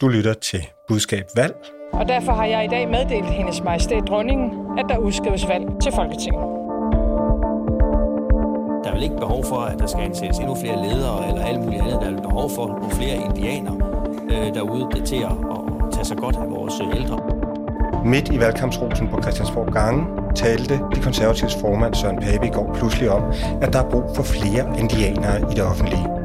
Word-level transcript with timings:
Du 0.00 0.08
lytter 0.08 0.32
til 0.32 0.66
Budskab 0.88 1.24
Valg. 1.36 1.54
Og 1.92 2.08
derfor 2.08 2.32
har 2.32 2.44
jeg 2.44 2.64
i 2.64 2.68
dag 2.68 2.88
meddelt 2.88 3.30
hendes 3.30 3.62
majestæt 3.62 4.02
dronningen, 4.08 4.78
at 4.78 4.84
der 4.88 4.98
udskrives 4.98 5.48
valg 5.48 5.66
til 5.82 5.92
Folketinget. 5.92 6.42
Der 8.84 8.90
er 8.90 8.94
vel 8.94 9.02
ikke 9.02 9.16
behov 9.16 9.44
for, 9.44 9.56
at 9.56 9.78
der 9.78 9.86
skal 9.86 10.00
ansættes 10.00 10.38
endnu 10.38 10.56
flere 10.62 10.88
ledere 10.88 11.28
eller 11.28 11.44
alt 11.44 11.60
muligt 11.60 11.82
andet. 11.82 12.00
Der 12.00 12.06
er 12.06 12.10
vel 12.10 12.22
behov 12.22 12.50
for 12.50 12.66
nogle 12.66 12.90
flere 12.90 13.16
indianer 13.16 13.74
øh, 14.30 14.54
derude 14.54 15.04
til 15.04 15.16
at, 15.30 15.36
at 15.54 15.92
tage 15.92 16.04
sig 16.04 16.16
godt 16.16 16.36
af 16.36 16.50
vores 16.50 16.74
ældre. 16.94 17.18
Midt 18.04 18.28
i 18.28 18.40
valgkampsrosen 18.40 19.08
på 19.08 19.22
Christiansborg 19.22 19.72
Gange 19.72 20.06
talte 20.34 20.74
de 20.94 21.02
konservatives 21.02 21.54
formand 21.60 21.94
Søren 21.94 22.18
Pape 22.18 22.46
i 22.46 22.50
går 22.50 22.74
pludselig 22.74 23.10
om, 23.10 23.22
at 23.62 23.72
der 23.72 23.78
er 23.84 23.90
brug 23.90 24.04
for 24.16 24.22
flere 24.22 24.78
indianere 24.78 25.40
i 25.40 25.54
det 25.54 25.64
offentlige. 25.64 26.19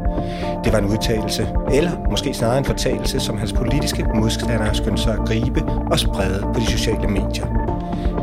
Det 0.65 0.73
var 0.73 0.79
en 0.79 0.85
udtalelse, 0.85 1.47
eller 1.73 1.91
måske 2.09 2.33
snarere 2.33 2.57
en 2.57 2.65
fortalelse, 2.65 3.19
som 3.19 3.37
hans 3.37 3.53
politiske 3.53 4.05
modstandere 4.15 4.75
skyndte 4.75 5.01
sig 5.01 5.13
at 5.13 5.27
gribe 5.27 5.63
og 5.91 5.99
sprede 5.99 6.41
på 6.53 6.59
de 6.59 6.65
sociale 6.65 7.07
medier. 7.07 7.45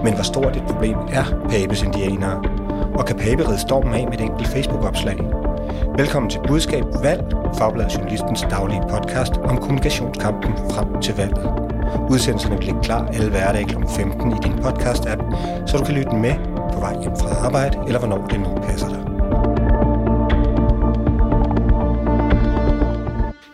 Men 0.05 0.15
hvor 0.15 0.23
stort 0.23 0.57
et 0.57 0.63
problem 0.63 0.97
er 1.13 1.25
Papes 1.51 1.83
indianere? 1.83 2.43
Og 2.95 3.07
kan 3.07 3.17
Pape 3.17 3.49
redde 3.49 3.61
stormen 3.61 3.95
af 3.95 4.05
med 4.05 4.15
et 4.15 4.21
enkelt 4.21 4.49
Facebook-opslag? 4.49 5.19
Velkommen 5.97 6.31
til 6.31 6.41
Budskab 6.49 6.85
Valg, 7.03 7.25
Fagbladet 7.59 7.95
Journalistens 7.95 8.43
daglige 8.51 8.83
podcast 8.91 9.33
om 9.37 9.57
kommunikationskampen 9.57 10.53
frem 10.71 11.01
til 11.01 11.17
valget. 11.17 11.47
Udsendelserne 12.11 12.57
vil 12.57 12.65
ligge 12.65 12.81
klar 12.83 13.07
alle 13.15 13.31
hverdage 13.31 13.65
kl. 13.65 13.77
15 13.89 14.33
i 14.33 14.37
din 14.43 14.53
podcast-app, 14.53 15.23
så 15.67 15.77
du 15.77 15.85
kan 15.85 15.95
lytte 15.95 16.17
med 16.17 16.35
på 16.73 16.81
vej 16.81 17.01
hjem 17.01 17.17
fra 17.17 17.47
arbejde, 17.47 17.79
eller 17.87 17.99
hvornår 17.99 18.27
det 18.27 18.41
nu 18.41 18.49
passer 18.63 18.89
dig. 18.89 19.12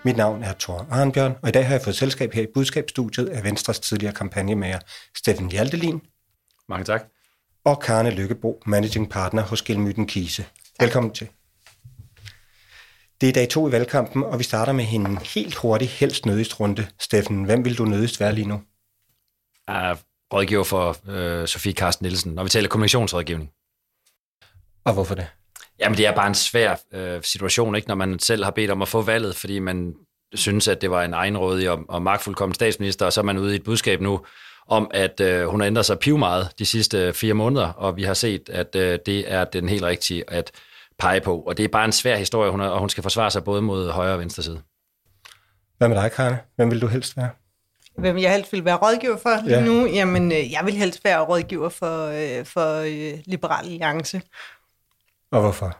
Mit 0.08 0.16
navn 0.16 0.42
er 0.42 0.52
Thor 0.58 0.86
Arnbjørn, 0.90 1.34
og 1.42 1.48
i 1.48 1.52
dag 1.52 1.66
har 1.66 1.74
jeg 1.74 1.82
fået 1.82 1.96
selskab 1.96 2.32
her 2.32 2.42
i 2.42 2.46
budskabsstudiet 2.54 3.28
af 3.28 3.44
Venstres 3.44 3.80
tidligere 3.80 4.14
kampagnemager 4.14 4.78
Steffen 5.16 5.50
Hjaltelin 5.50 6.00
Mange 6.68 6.84
tak. 6.84 7.04
og 7.64 7.80
Karne 7.80 8.10
Lykkebo, 8.10 8.62
managing 8.66 9.10
partner 9.10 9.42
hos 9.42 9.62
Gelmyten 9.62 10.06
Kise. 10.06 10.44
Velkommen 10.80 11.12
til. 11.12 11.28
Det 13.20 13.28
er 13.28 13.32
dag 13.32 13.48
to 13.48 13.68
i 13.68 13.72
valgkampen, 13.72 14.22
og 14.22 14.38
vi 14.38 14.44
starter 14.44 14.72
med 14.72 14.86
en 14.92 15.18
helt 15.18 15.54
hurtig, 15.54 15.88
helst 15.88 16.26
nødigst 16.26 16.60
runde. 16.60 16.86
Steffen, 17.00 17.44
hvem 17.44 17.64
vil 17.64 17.78
du 17.78 17.84
nødigst 17.84 18.20
være 18.20 18.34
lige 18.34 18.48
nu? 18.48 18.62
Jeg 19.68 19.90
er 19.90 19.96
rådgiver 20.32 20.64
for 20.64 20.96
øh, 21.08 21.48
Sofie 21.48 21.72
Karsten 21.72 22.04
Nielsen, 22.04 22.32
når 22.32 22.42
vi 22.42 22.48
taler 22.48 22.68
kommunikationsrådgivning. 22.68 23.50
Og 24.84 24.92
hvorfor 24.92 25.14
det? 25.14 25.26
Jamen, 25.80 25.98
det 25.98 26.06
er 26.06 26.12
bare 26.14 26.26
en 26.26 26.34
svær 26.34 26.76
øh, 26.94 27.22
situation, 27.22 27.74
ikke, 27.76 27.88
når 27.88 27.94
man 27.94 28.18
selv 28.18 28.44
har 28.44 28.50
bedt 28.50 28.70
om 28.70 28.82
at 28.82 28.88
få 28.88 29.02
valget, 29.02 29.36
fordi 29.36 29.58
man 29.58 29.94
synes, 30.34 30.68
at 30.68 30.80
det 30.80 30.90
var 30.90 31.02
en 31.02 31.14
egenrådig 31.14 31.70
og, 31.70 31.78
og 31.88 32.02
magtfuldkommen 32.02 32.54
statsminister, 32.54 33.06
og 33.06 33.12
så 33.12 33.20
er 33.20 33.24
man 33.24 33.38
ude 33.38 33.52
i 33.52 33.56
et 33.56 33.64
budskab 33.64 34.00
nu 34.00 34.20
om, 34.68 34.90
at 34.94 35.20
øh, 35.20 35.46
hun 35.46 35.60
har 35.60 35.66
ændret 35.66 35.86
sig 35.86 35.98
piv 35.98 36.18
meget 36.18 36.48
de 36.58 36.66
sidste 36.66 37.12
fire 37.12 37.34
måneder, 37.34 37.66
og 37.66 37.96
vi 37.96 38.02
har 38.02 38.14
set, 38.14 38.48
at 38.48 38.76
øh, 38.76 38.98
det 39.06 39.32
er 39.32 39.44
den 39.44 39.68
helt 39.68 39.82
rigtige 39.82 40.30
at 40.30 40.50
pege 40.98 41.20
på. 41.20 41.40
Og 41.40 41.56
det 41.56 41.64
er 41.64 41.68
bare 41.68 41.84
en 41.84 41.92
svær 41.92 42.16
historie, 42.16 42.50
hun 42.50 42.60
er, 42.60 42.66
og 42.66 42.80
hun 42.80 42.88
skal 42.88 43.02
forsvare 43.02 43.30
sig 43.30 43.44
både 43.44 43.62
mod 43.62 43.90
højre 43.90 44.12
og 44.12 44.20
venstre 44.20 44.42
side. 44.42 44.60
Hvad 45.78 45.88
med 45.88 45.96
dig, 45.96 46.12
Karne? 46.12 46.38
Hvem 46.56 46.70
vil 46.70 46.80
du 46.80 46.86
helst 46.86 47.16
være? 47.16 47.28
Hvem 47.98 48.18
jeg 48.18 48.32
helst 48.32 48.52
vil 48.52 48.64
være 48.64 48.76
rådgiver 48.76 49.16
for 49.16 49.44
lige 49.44 49.58
Ja. 49.58 49.64
nu? 49.64 49.86
Jamen, 49.86 50.32
øh, 50.32 50.52
jeg 50.52 50.60
vil 50.64 50.74
helst 50.74 51.04
være 51.04 51.20
rådgiver 51.20 51.68
for, 51.68 52.06
øh, 52.06 52.44
for 52.44 52.74
øh, 52.74 53.18
Liberal 53.26 53.64
Alliance, 53.64 54.20
og 55.30 55.40
hvorfor? 55.40 55.78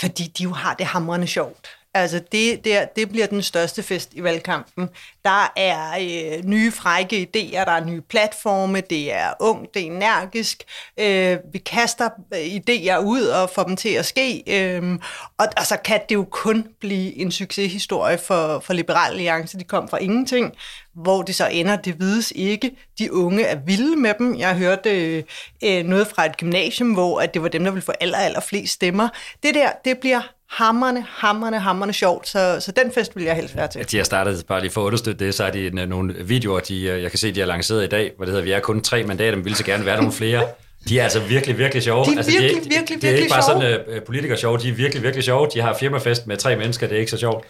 fordi 0.00 0.32
de 0.38 0.42
jo 0.42 0.50
har 0.50 0.74
det 0.74 0.86
hamrende 0.86 1.26
sjovt. 1.26 1.68
Altså, 1.96 2.20
det, 2.32 2.64
det, 2.64 2.88
det 2.96 3.10
bliver 3.10 3.26
den 3.26 3.42
største 3.42 3.82
fest 3.82 4.10
i 4.14 4.22
valgkampen. 4.22 4.88
Der 5.24 5.52
er 5.56 5.92
øh, 6.00 6.44
nye 6.44 6.72
frække 6.72 7.28
idéer, 7.28 7.64
der 7.64 7.72
er 7.72 7.84
nye 7.84 8.00
platforme, 8.00 8.80
det 8.80 9.12
er 9.12 9.32
ung, 9.40 9.68
det 9.74 9.82
er 9.82 9.86
energisk. 9.86 10.64
Øh, 11.00 11.38
vi 11.52 11.58
kaster 11.58 12.08
øh, 12.34 12.40
idéer 12.40 12.98
ud 12.98 13.22
og 13.22 13.50
får 13.50 13.62
dem 13.62 13.76
til 13.76 13.88
at 13.88 14.06
ske. 14.06 14.42
Øh, 14.46 14.98
og, 15.38 15.46
og 15.56 15.66
så 15.66 15.76
kan 15.76 16.00
det 16.08 16.14
jo 16.14 16.26
kun 16.30 16.66
blive 16.80 17.16
en 17.16 17.32
succeshistorie 17.32 18.18
for, 18.18 18.58
for 18.58 18.72
Liberal 18.72 19.10
Alliance. 19.10 19.58
De 19.58 19.64
kom 19.64 19.88
fra 19.88 19.98
ingenting. 19.98 20.52
Hvor 20.94 21.22
det 21.22 21.34
så 21.34 21.46
ender, 21.46 21.76
det 21.76 22.00
vides 22.00 22.32
ikke. 22.36 22.70
De 22.98 23.12
unge 23.12 23.42
er 23.42 23.56
vilde 23.56 23.96
med 23.96 24.14
dem. 24.18 24.38
Jeg 24.38 24.56
hørte 24.56 25.16
øh, 25.16 25.22
øh 25.64 25.84
noget 25.84 26.06
fra 26.06 26.26
et 26.26 26.36
gymnasium, 26.36 26.92
hvor 26.92 27.20
at 27.20 27.34
det 27.34 27.42
var 27.42 27.48
dem, 27.48 27.64
der 27.64 27.70
ville 27.70 27.84
få 27.84 27.92
aller, 28.00 28.18
aller 28.18 28.40
flest 28.40 28.72
stemmer. 28.72 29.08
Det 29.42 29.54
der, 29.54 29.70
det 29.84 29.98
bliver 29.98 30.20
hammerne, 30.54 31.06
hammerne, 31.08 31.58
hammerne 31.58 31.92
sjovt. 31.92 32.28
Så, 32.28 32.56
så 32.60 32.72
den 32.72 32.92
fest 32.92 33.16
vil 33.16 33.24
jeg 33.24 33.36
helst 33.36 33.56
være 33.56 33.68
til. 33.68 33.78
At 33.78 33.90
de 33.90 33.96
har 33.96 34.04
startet, 34.04 34.44
bare 34.48 34.60
lige 34.60 34.70
for 34.70 34.80
at 34.80 34.86
understøtte 34.86 35.24
det, 35.24 35.34
så 35.34 35.44
er 35.44 35.50
de 35.50 35.66
en, 35.66 35.88
nogle 35.88 36.14
videoer, 36.24 36.60
de, 36.60 36.82
øh, 36.82 37.02
jeg 37.02 37.10
kan 37.10 37.18
se, 37.18 37.32
de 37.34 37.40
har 37.40 37.46
lanceret 37.46 37.84
i 37.84 37.88
dag, 37.88 38.12
hvor 38.16 38.24
det 38.24 38.32
hedder, 38.32 38.44
vi 38.44 38.52
er 38.52 38.60
kun 38.60 38.80
tre 38.80 39.04
mandater, 39.04 39.36
men 39.36 39.44
vil 39.44 39.54
så 39.54 39.64
gerne 39.64 39.86
være 39.86 39.96
nogle 39.96 40.12
flere. 40.12 40.46
De 40.88 40.98
er 40.98 41.02
altså 41.02 41.20
virkelig, 41.20 41.58
virkelig 41.58 41.82
sjove. 41.82 42.04
De 42.04 42.12
er 42.12 42.16
altså, 42.16 42.32
virkelig, 42.32 42.50
ikke, 42.50 42.68
virkelig, 42.68 43.02
Det 43.02 43.08
er 43.08 43.12
ikke 43.12 43.20
virkelig 43.20 43.30
bare 43.30 43.42
sjove. 43.42 43.62
sådan 43.86 43.96
uh, 43.96 44.02
politiker 44.06 44.36
sjove, 44.36 44.58
de 44.58 44.68
er 44.68 44.72
virkelig, 44.72 45.02
virkelig 45.02 45.24
sjove. 45.24 45.48
De 45.54 45.60
har 45.60 45.74
firmafest 45.74 46.26
med 46.26 46.36
tre 46.36 46.56
mennesker, 46.56 46.86
det 46.86 46.94
er 46.94 47.00
ikke 47.00 47.10
så 47.10 47.18
sjovt. 47.18 47.44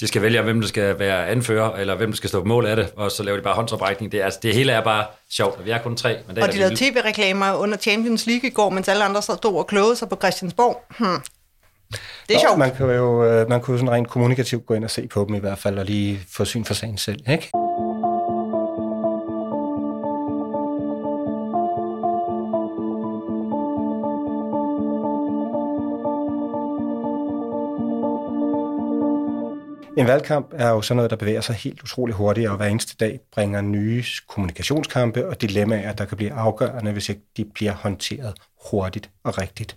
De 0.00 0.06
skal 0.06 0.22
vælge, 0.22 0.42
hvem 0.42 0.60
der 0.60 0.68
skal 0.68 0.98
være 0.98 1.28
anfører, 1.28 1.76
eller 1.76 1.94
hvem 1.94 2.10
der 2.10 2.16
skal 2.16 2.28
stå 2.28 2.40
på 2.40 2.46
mål 2.46 2.66
af 2.66 2.76
det, 2.76 2.88
og 2.96 3.10
så 3.10 3.22
laver 3.22 3.36
de 3.36 3.42
bare 3.42 3.54
håndsoprækning. 3.54 4.12
Det, 4.12 4.20
er, 4.20 4.24
altså, 4.24 4.40
det 4.42 4.54
hele 4.54 4.72
er 4.72 4.80
bare 4.80 5.04
sjovt, 5.30 5.64
vi 5.64 5.70
er 5.70 5.78
kun 5.78 5.96
tre 5.96 6.16
mandater. 6.26 6.48
Og 6.48 6.52
de 6.52 6.58
lavede 6.58 6.76
tv-reklamer 6.76 7.54
under 7.54 7.76
Champions 7.76 8.26
League 8.26 8.50
i 8.50 8.52
går, 8.52 8.70
mens 8.70 8.88
alle 8.88 9.04
andre 9.04 9.22
stod 9.22 9.38
og 9.44 9.66
klogede 9.66 9.96
sig 9.96 10.08
på 10.08 10.16
Christiansborg. 10.16 10.84
Hmm. 10.98 11.20
Det 12.28 12.36
er 12.36 12.40
sjovt. 12.40 12.58
Man 12.58 12.74
kan 12.74 12.86
jo 12.86 13.24
øh, 13.24 13.48
man 13.48 13.60
kunne 13.60 13.78
sådan 13.78 13.90
rent 13.90 14.08
kommunikativt 14.08 14.66
gå 14.66 14.74
ind 14.74 14.84
og 14.84 14.90
se 14.90 15.06
på 15.06 15.24
dem 15.28 15.34
i 15.34 15.38
hvert 15.38 15.58
fald, 15.58 15.78
og 15.78 15.84
lige 15.84 16.20
få 16.36 16.44
syn 16.44 16.64
for 16.64 16.74
sagen 16.74 16.98
selv, 16.98 17.30
ikke? 17.30 17.50
En 29.98 30.06
valgkamp 30.06 30.52
er 30.52 30.68
jo 30.68 30.82
sådan 30.82 30.96
noget, 30.96 31.10
der 31.10 31.16
bevæger 31.16 31.40
sig 31.40 31.54
helt 31.54 31.82
utrolig 31.82 32.14
hurtigt, 32.14 32.48
og 32.48 32.56
hver 32.56 32.66
eneste 32.66 32.96
dag 33.00 33.20
bringer 33.32 33.60
nye 33.60 34.04
kommunikationskampe 34.28 35.28
og 35.28 35.40
dilemmaer, 35.40 35.92
der 35.92 36.04
kan 36.04 36.16
blive 36.16 36.32
afgørende, 36.32 36.92
hvis 36.92 37.08
ikke 37.08 37.22
de 37.36 37.44
bliver 37.44 37.72
håndteret 37.72 38.34
hurtigt 38.70 39.10
og 39.24 39.38
rigtigt. 39.38 39.76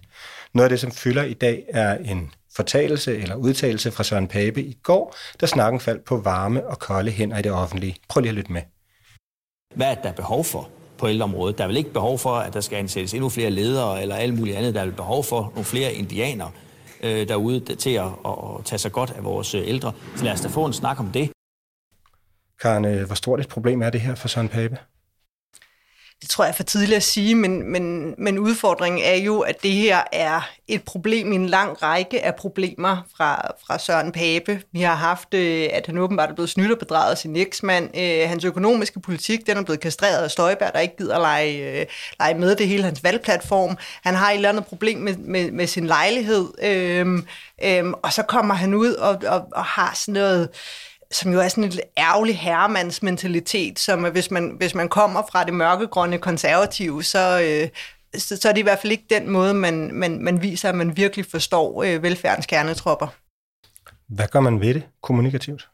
Noget 0.54 0.66
af 0.66 0.70
det, 0.70 0.80
som 0.80 0.92
fylder 0.92 1.24
i 1.24 1.34
dag, 1.34 1.64
er 1.70 1.98
en 1.98 2.32
fortalelse 2.56 3.18
eller 3.18 3.36
udtalelse 3.36 3.92
fra 3.92 4.04
Søren 4.04 4.28
Pape 4.28 4.64
i 4.64 4.78
går, 4.84 5.16
da 5.42 5.46
snakken 5.46 5.80
faldt 5.80 6.06
på 6.06 6.18
varme 6.18 6.68
og 6.68 6.80
kolde 6.80 7.12
hænder 7.12 7.38
i 7.38 7.42
det 7.42 7.52
offentlige. 7.52 7.96
Prøv 8.10 8.22
lige 8.22 8.30
at 8.30 8.36
lytte 8.36 8.52
med. 8.52 8.62
Hvad 9.76 9.88
er 9.88 9.96
der 9.96 10.12
behov 10.12 10.44
for 10.44 10.70
på 10.98 11.08
ældreområdet? 11.08 11.58
Der 11.58 11.64
er 11.64 11.68
vel 11.68 11.78
ikke 11.78 11.94
behov 11.94 12.20
for, 12.20 12.36
at 12.36 12.54
der 12.54 12.62
skal 12.62 12.76
ansættes 12.76 13.14
endnu 13.14 13.30
flere 13.30 13.50
ledere 13.50 14.02
eller 14.02 14.16
alt 14.16 14.40
muligt 14.40 14.58
andet. 14.58 14.74
Der 14.74 14.82
er 14.82 14.86
vel 14.86 14.96
behov 14.96 15.24
for 15.24 15.52
nogle 15.56 15.66
flere 15.66 15.94
indianer 15.94 16.52
øh, 17.04 17.28
derude 17.28 17.76
til 17.76 17.90
at, 17.90 18.06
at, 18.26 18.66
tage 18.66 18.80
sig 18.80 18.92
godt 18.92 19.14
af 19.18 19.24
vores 19.24 19.56
øh, 19.56 19.68
ældre. 19.68 19.94
Så 20.16 20.24
lad 20.24 20.34
os 20.34 20.42
da 20.42 20.48
få 20.48 20.66
en 20.66 20.74
snak 20.74 21.00
om 21.00 21.12
det. 21.12 21.32
Karen, 22.62 22.86
øh, 22.86 23.06
hvor 23.06 23.16
stort 23.16 23.40
et 23.40 23.48
problem 23.48 23.82
er 23.82 23.90
det 23.90 24.02
her 24.02 24.16
for 24.16 24.28
Søren 24.28 24.50
Pape? 24.50 24.78
Det 26.22 26.30
tror 26.30 26.44
jeg 26.44 26.50
er 26.50 26.56
for 26.56 26.64
tidligt 26.64 26.96
at 26.96 27.04
sige, 27.04 27.36
men, 27.36 27.72
men, 27.72 28.16
men 28.18 28.40
udfordringen 28.40 29.02
er 29.04 29.16
jo, 29.16 29.40
at 29.40 29.64
det 29.64 29.72
her 29.72 30.04
er 30.12 30.50
et 30.68 30.84
problem 30.84 31.32
i 31.32 31.36
en 31.36 31.48
lang 31.48 31.84
række 31.84 32.26
af 32.26 32.36
problemer 32.36 32.98
fra, 33.18 33.52
fra 33.68 33.80
Søren 33.80 34.12
Pape. 34.12 34.62
Vi 34.72 34.82
har 34.82 34.96
haft, 34.96 35.34
øh, 35.34 35.70
at 35.74 35.86
han 35.86 35.98
åbenbart 35.98 36.30
er 36.30 36.34
blevet 36.34 36.50
snydt 36.50 36.72
og 36.72 36.80
bedraget 36.80 37.12
af 37.12 37.18
sin 37.18 37.36
eksmand. 37.36 37.98
Øh, 37.98 38.30
hans 38.30 38.44
økonomiske 38.44 39.00
politik, 39.00 39.48
den 39.48 39.58
er 39.58 39.64
blevet 39.64 39.80
kastreret 39.80 40.24
af 40.24 40.32
Støjberg, 40.32 40.74
der 40.74 40.80
ikke 40.80 40.98
gider 40.98 41.16
at 41.16 41.22
lege, 41.22 41.80
øh, 41.80 41.86
lege 42.20 42.34
med 42.34 42.56
det 42.56 42.68
hele 42.68 42.84
hans 42.84 43.04
valgplatform. 43.04 43.78
Han 44.04 44.16
har 44.16 44.30
et 44.32 44.36
eller 44.36 44.50
andet 44.50 44.66
problem 44.66 45.00
med, 45.00 45.16
med, 45.18 45.52
med 45.52 45.68
sin 45.68 45.88
lejlighed, 45.88 46.48
øhm, 46.62 47.28
øhm, 47.64 47.94
og 47.94 48.14
så 48.14 48.24
kommer 48.24 48.54
han 48.54 48.74
ud 48.74 48.94
og, 48.94 49.22
og, 49.28 49.48
og 49.52 49.64
har 49.64 49.94
sådan 49.96 50.14
noget 50.14 50.50
som 51.12 51.34
jo 51.34 51.40
er 51.40 51.48
sådan 51.48 51.64
en 51.64 51.70
lidt 51.70 51.82
ærgerlig 51.98 52.40
herremandsmentalitet, 52.40 53.80
som 53.80 54.12
hvis 54.12 54.32
man, 54.32 54.56
hvis 54.58 54.76
man 54.76 54.90
kommer 54.90 55.22
fra 55.32 55.44
det 55.44 55.54
mørkegrønne 55.54 56.18
konservative, 56.18 57.04
så, 57.04 57.42
øh, 57.42 57.70
så, 58.22 58.38
så 58.38 58.50
er 58.50 58.54
det 58.54 58.60
i 58.60 58.64
hvert 58.64 58.80
fald 58.80 58.92
ikke 58.92 59.06
den 59.10 59.30
måde, 59.30 59.54
man, 59.54 59.90
man, 59.94 60.24
man 60.24 60.42
viser, 60.42 60.70
at 60.70 60.76
man 60.76 60.98
virkelig 60.98 61.26
forstår 61.26 61.84
øh, 61.84 62.04
velfærdens 62.04 62.46
kernetropper. 62.46 63.08
Hvad 64.08 64.28
gør 64.28 64.40
man 64.40 64.62
ved 64.62 64.74
det 64.74 64.84
kommunikativt? 65.02 65.70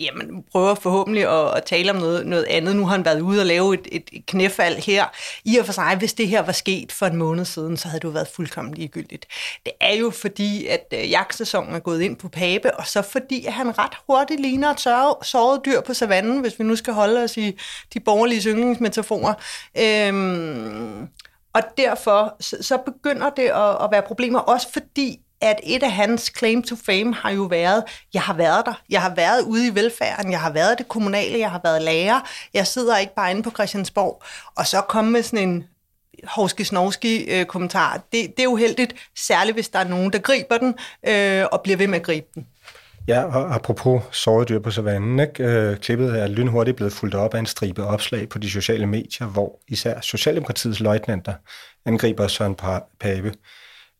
Jamen, 0.00 0.44
prøver 0.52 0.74
forhåbentlig 0.74 1.22
at, 1.22 1.56
at 1.56 1.64
tale 1.64 1.90
om 1.90 1.96
noget, 1.96 2.26
noget 2.26 2.44
andet. 2.44 2.76
Nu 2.76 2.84
har 2.84 2.92
han 2.92 3.04
været 3.04 3.20
ude 3.20 3.40
og 3.40 3.46
lave 3.46 3.74
et, 3.74 3.88
et, 3.92 4.10
et 4.12 4.26
knæfald 4.26 4.76
her. 4.76 5.04
I 5.44 5.56
og 5.56 5.66
for 5.66 5.72
sig, 5.72 5.96
hvis 5.98 6.12
det 6.12 6.28
her 6.28 6.42
var 6.42 6.52
sket 6.52 6.92
for 6.92 7.06
en 7.06 7.16
måned 7.16 7.44
siden, 7.44 7.76
så 7.76 7.88
havde 7.88 8.00
det 8.00 8.04
jo 8.04 8.12
været 8.12 8.28
fuldkommen 8.28 8.74
ligegyldigt. 8.74 9.26
Det 9.64 9.72
er 9.80 9.94
jo 9.94 10.10
fordi, 10.10 10.66
at 10.66 10.94
øh, 10.94 11.10
jagtsæsonen 11.10 11.74
er 11.74 11.78
gået 11.78 12.00
ind 12.02 12.16
på 12.16 12.28
Pape, 12.28 12.76
og 12.76 12.86
så 12.86 13.02
fordi, 13.02 13.46
at 13.46 13.52
han 13.52 13.78
ret 13.78 13.92
hurtigt 14.06 14.40
ligner 14.40 14.70
et 14.70 14.80
sørge, 14.80 15.14
såret 15.24 15.60
dyr 15.64 15.80
på 15.80 15.94
savannen, 15.94 16.40
hvis 16.40 16.58
vi 16.58 16.64
nu 16.64 16.76
skal 16.76 16.94
holde 16.94 17.22
os 17.22 17.36
i 17.36 17.58
de 17.94 18.00
borgerlige 18.00 18.50
yndlingsmetaforer. 18.50 19.34
Øhm, 19.78 21.08
og 21.54 21.62
derfor 21.76 22.36
så, 22.40 22.56
så 22.60 22.76
begynder 22.76 23.30
det 23.30 23.42
at, 23.42 23.84
at 23.84 23.88
være 23.90 24.02
problemer, 24.02 24.38
også 24.38 24.72
fordi 24.72 25.20
at 25.42 25.60
et 25.62 25.82
af 25.82 25.92
hans 25.92 26.32
claim 26.38 26.62
to 26.62 26.76
fame 26.86 27.14
har 27.14 27.30
jo 27.30 27.42
været, 27.42 27.84
jeg 28.14 28.22
har 28.22 28.34
været 28.34 28.66
der, 28.66 28.82
jeg 28.90 29.02
har 29.02 29.14
været 29.14 29.42
ude 29.42 29.66
i 29.66 29.74
velfærden, 29.74 30.32
jeg 30.32 30.40
har 30.40 30.52
været 30.52 30.78
det 30.78 30.88
kommunale, 30.88 31.38
jeg 31.38 31.50
har 31.50 31.60
været 31.64 31.82
lærer, 31.82 32.20
jeg 32.54 32.66
sidder 32.66 32.98
ikke 32.98 33.14
bare 33.14 33.30
inde 33.30 33.42
på 33.42 33.50
Christiansborg, 33.50 34.22
og 34.56 34.66
så 34.66 34.80
komme 34.80 35.10
med 35.10 35.22
sådan 35.22 35.48
en 35.48 35.64
hovski 36.24 36.64
snovski 36.64 37.24
øh, 37.24 37.44
kommentar. 37.44 37.96
Det, 38.12 38.36
det 38.36 38.42
er 38.42 38.46
uheldigt, 38.46 38.94
særligt 39.18 39.56
hvis 39.56 39.68
der 39.68 39.78
er 39.78 39.88
nogen, 39.88 40.12
der 40.12 40.18
griber 40.18 40.58
den 40.58 40.74
øh, 41.08 41.46
og 41.52 41.60
bliver 41.60 41.76
ved 41.76 41.86
med 41.86 41.98
at 41.98 42.04
gribe 42.04 42.26
den. 42.34 42.46
Ja, 43.08 43.22
og 43.22 43.54
apropos 43.54 44.02
sårede 44.12 44.46
dyr 44.46 44.58
på 44.58 44.70
savannen, 44.70 45.20
ikke? 45.20 45.44
Øh, 45.44 45.76
klippet 45.76 46.20
er 46.20 46.26
lynhurtigt 46.26 46.76
blevet 46.76 46.92
fuldt 46.92 47.14
op 47.14 47.34
af 47.34 47.38
en 47.38 47.46
stribe 47.46 47.84
opslag 47.84 48.28
på 48.28 48.38
de 48.38 48.50
sociale 48.50 48.86
medier, 48.86 49.26
hvor 49.26 49.60
især 49.68 50.00
Socialdemokratiets 50.00 50.80
løjtnanter 50.80 51.34
angriber 51.86 52.26
Søren 52.26 52.54
Pape. 53.00 53.32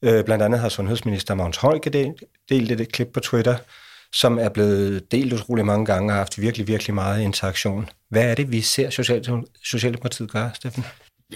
Øh, 0.04 0.24
blandt 0.24 0.44
andet 0.44 0.60
har 0.60 0.68
sundhedsminister 0.68 1.34
Magnus 1.34 1.56
Heunicke 1.56 1.90
delt, 1.90 2.24
delt 2.48 2.80
et 2.80 2.92
klip 2.92 3.08
på 3.14 3.20
Twitter, 3.20 3.56
som 4.12 4.38
er 4.38 4.48
blevet 4.48 5.12
delt 5.12 5.32
utrolig 5.32 5.66
mange 5.66 5.86
gange 5.86 6.08
og 6.08 6.12
har 6.12 6.18
haft 6.18 6.40
virkelig, 6.40 6.68
virkelig 6.68 6.94
meget 6.94 7.22
interaktion. 7.22 7.88
Hvad 8.08 8.30
er 8.30 8.34
det, 8.34 8.52
vi 8.52 8.60
ser 8.60 8.90
Socialdemokratiet 9.64 10.30
gøre, 10.30 10.50
Steffen? 10.54 10.84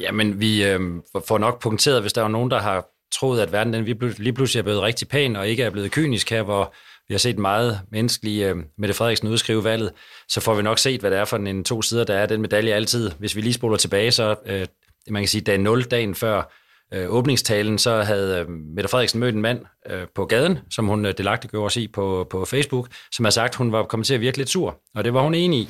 Jamen, 0.01 0.41
vi 0.41 0.65
øh, 0.65 0.81
får 1.27 1.39
nok 1.39 1.63
punkteret, 1.63 2.01
hvis 2.01 2.13
der 2.13 2.25
er 2.25 2.29
nogen, 2.29 2.51
der 2.51 2.59
har 2.59 2.87
troet, 3.13 3.41
at 3.41 3.53
verden 3.53 3.73
den 3.73 3.85
lige 4.19 4.33
pludselig 4.33 4.59
er 4.59 4.63
blevet 4.63 4.83
rigtig 4.83 5.09
pæn 5.09 5.37
og 5.37 5.49
ikke 5.49 5.63
er 5.63 5.71
blevet 5.71 5.91
kynisk 5.91 6.31
her, 6.31 6.43
hvor 6.43 6.75
vi 7.09 7.15
har 7.15 7.19
set 7.19 7.39
meget 7.39 7.81
menneskelige 7.91 8.49
øh, 8.49 8.57
Mette 8.79 8.95
Frederiksen 8.95 9.29
udskrive 9.29 9.65
valget, 9.65 9.93
så 10.29 10.41
får 10.41 10.55
vi 10.55 10.63
nok 10.63 10.79
set, 10.79 11.01
hvad 11.01 11.11
det 11.11 11.19
er 11.19 11.25
for 11.25 11.37
en 11.37 11.65
to 11.65 11.83
sider, 11.83 12.05
der 12.05 12.15
er 12.15 12.27
den 12.27 12.41
medalje 12.41 12.75
altid. 12.75 13.11
Hvis 13.19 13.37
vi 13.37 13.41
lige 13.41 13.53
spoler 13.53 13.77
tilbage, 13.77 14.11
så 14.11 14.37
øh, 14.47 14.67
man 15.11 15.23
kan 15.23 15.29
sige, 15.29 15.41
dag 15.41 15.59
0, 15.59 15.83
dagen 15.83 16.15
før 16.15 16.53
øh, 16.95 17.07
åbningstalen, 17.09 17.79
så 17.79 18.03
havde 18.03 18.41
øh, 18.41 18.49
Mette 18.49 18.89
Frederiksen 18.89 19.21
mødt 19.21 19.35
en 19.35 19.43
mand 19.43 19.61
øh, 19.91 20.07
på 20.15 20.25
gaden, 20.25 20.59
som 20.71 20.87
hun 20.87 21.07
øh, 21.07 21.15
delagte 21.19 21.49
gjorde 21.49 21.67
os 21.67 21.77
i 21.77 21.89
på, 21.89 22.27
på 22.31 22.45
Facebook, 22.45 22.89
som 23.13 23.25
har 23.25 23.31
sagt, 23.31 23.51
at 23.51 23.57
hun 23.57 23.73
var 23.73 23.83
kommet 23.83 24.07
til 24.07 24.15
at 24.15 24.21
virke 24.21 24.39
lidt 24.39 24.49
sur, 24.49 24.81
og 24.95 25.05
det 25.05 25.15
var 25.15 25.23
hun 25.23 25.35
enig 25.35 25.61
i. 25.61 25.69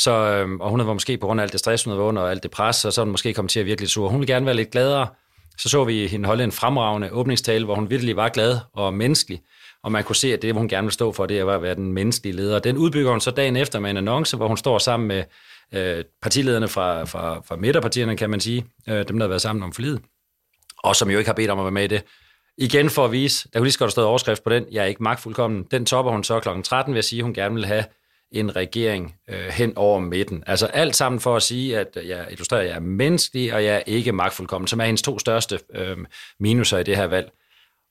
Så, 0.00 0.10
øh, 0.10 0.50
og 0.60 0.70
hun 0.70 0.86
var 0.86 0.92
måske 0.92 1.16
på 1.16 1.26
grund 1.26 1.40
af 1.40 1.42
alt 1.42 1.52
det 1.52 1.60
stress, 1.60 1.84
hun 1.84 1.90
havde 1.90 2.02
under, 2.02 2.22
og 2.22 2.30
alt 2.30 2.42
det 2.42 2.50
pres, 2.50 2.84
og 2.84 2.92
så 2.92 3.00
hun 3.00 3.10
måske 3.10 3.34
kommet 3.34 3.50
til 3.50 3.60
at 3.60 3.66
virke 3.66 3.80
lidt 3.80 3.90
sur. 3.90 4.08
Hun 4.08 4.20
ville 4.20 4.34
gerne 4.34 4.46
være 4.46 4.54
lidt 4.56 4.70
gladere. 4.70 5.08
Så 5.58 5.68
så 5.68 5.84
vi 5.84 6.06
hende 6.06 6.26
holde 6.26 6.44
en 6.44 6.52
fremragende 6.52 7.12
åbningstale, 7.12 7.64
hvor 7.64 7.74
hun 7.74 7.90
virkelig 7.90 8.16
var 8.16 8.28
glad 8.28 8.58
og 8.74 8.94
menneskelig, 8.94 9.40
og 9.84 9.92
man 9.92 10.04
kunne 10.04 10.16
se, 10.16 10.32
at 10.32 10.42
det, 10.42 10.54
hun 10.54 10.68
gerne 10.68 10.84
vil 10.84 10.92
stå 10.92 11.12
for, 11.12 11.26
det 11.26 11.46
var 11.46 11.54
at 11.54 11.62
være 11.62 11.74
den 11.74 11.92
menneskelige 11.92 12.36
leder. 12.36 12.58
Den 12.58 12.76
udbygger 12.76 13.10
hun 13.10 13.20
så 13.20 13.30
dagen 13.30 13.56
efter 13.56 13.80
med 13.80 13.90
en 13.90 13.96
annonce, 13.96 14.36
hvor 14.36 14.48
hun 14.48 14.56
står 14.56 14.78
sammen 14.78 15.08
med 15.08 15.24
øh, 15.74 16.04
partilederne 16.22 16.68
fra, 16.68 17.04
fra, 17.04 17.40
fra 17.48 17.56
midterpartierne, 17.56 18.16
kan 18.16 18.30
man 18.30 18.40
sige, 18.40 18.66
øh, 18.88 19.08
dem, 19.08 19.18
der 19.18 19.24
har 19.24 19.28
været 19.28 19.42
sammen 19.42 19.62
om 19.62 19.72
forlidet, 19.72 20.00
og 20.82 20.96
som 20.96 21.10
jo 21.10 21.18
ikke 21.18 21.28
har 21.28 21.34
bedt 21.34 21.50
om 21.50 21.58
at 21.58 21.64
være 21.64 21.72
med 21.72 21.84
i 21.84 21.86
det. 21.86 22.04
Igen 22.58 22.90
for 22.90 23.04
at 23.04 23.12
vise, 23.12 23.48
der 23.52 23.58
kunne 23.58 23.64
lige 23.64 23.72
så 23.72 23.78
godt 23.78 23.90
stå 23.90 24.04
overskrift 24.04 24.44
på 24.44 24.50
den, 24.50 24.66
jeg 24.72 24.82
er 24.82 24.86
ikke 24.86 25.02
magtfuldkommen. 25.02 25.66
Den 25.70 25.86
topper 25.86 26.12
hun 26.12 26.24
så 26.24 26.40
kl. 26.40 26.48
13 26.64 26.94
ved 26.94 26.98
at 26.98 27.04
sige, 27.04 27.20
at 27.20 27.24
hun 27.24 27.34
gerne 27.34 27.54
vil 27.54 27.66
have 27.66 27.84
en 28.32 28.56
regering 28.56 29.14
øh, 29.30 29.46
hen 29.50 29.72
over 29.76 30.00
midten. 30.00 30.44
Altså 30.46 30.66
alt 30.66 30.96
sammen 30.96 31.20
for 31.20 31.36
at 31.36 31.42
sige, 31.42 31.78
at 31.78 31.98
jeg 32.04 32.26
illustrerer, 32.30 32.60
at 32.60 32.68
jeg 32.68 32.76
er 32.76 32.80
menneskelig, 32.80 33.54
og 33.54 33.64
jeg 33.64 33.74
er 33.74 33.82
ikke 33.86 34.12
magtfuldkommen, 34.12 34.68
som 34.68 34.80
er 34.80 34.84
hendes 34.84 35.02
to 35.02 35.18
største 35.18 35.58
øh, 35.74 35.96
minuser 36.40 36.78
i 36.78 36.82
det 36.82 36.96
her 36.96 37.06
valg. 37.06 37.32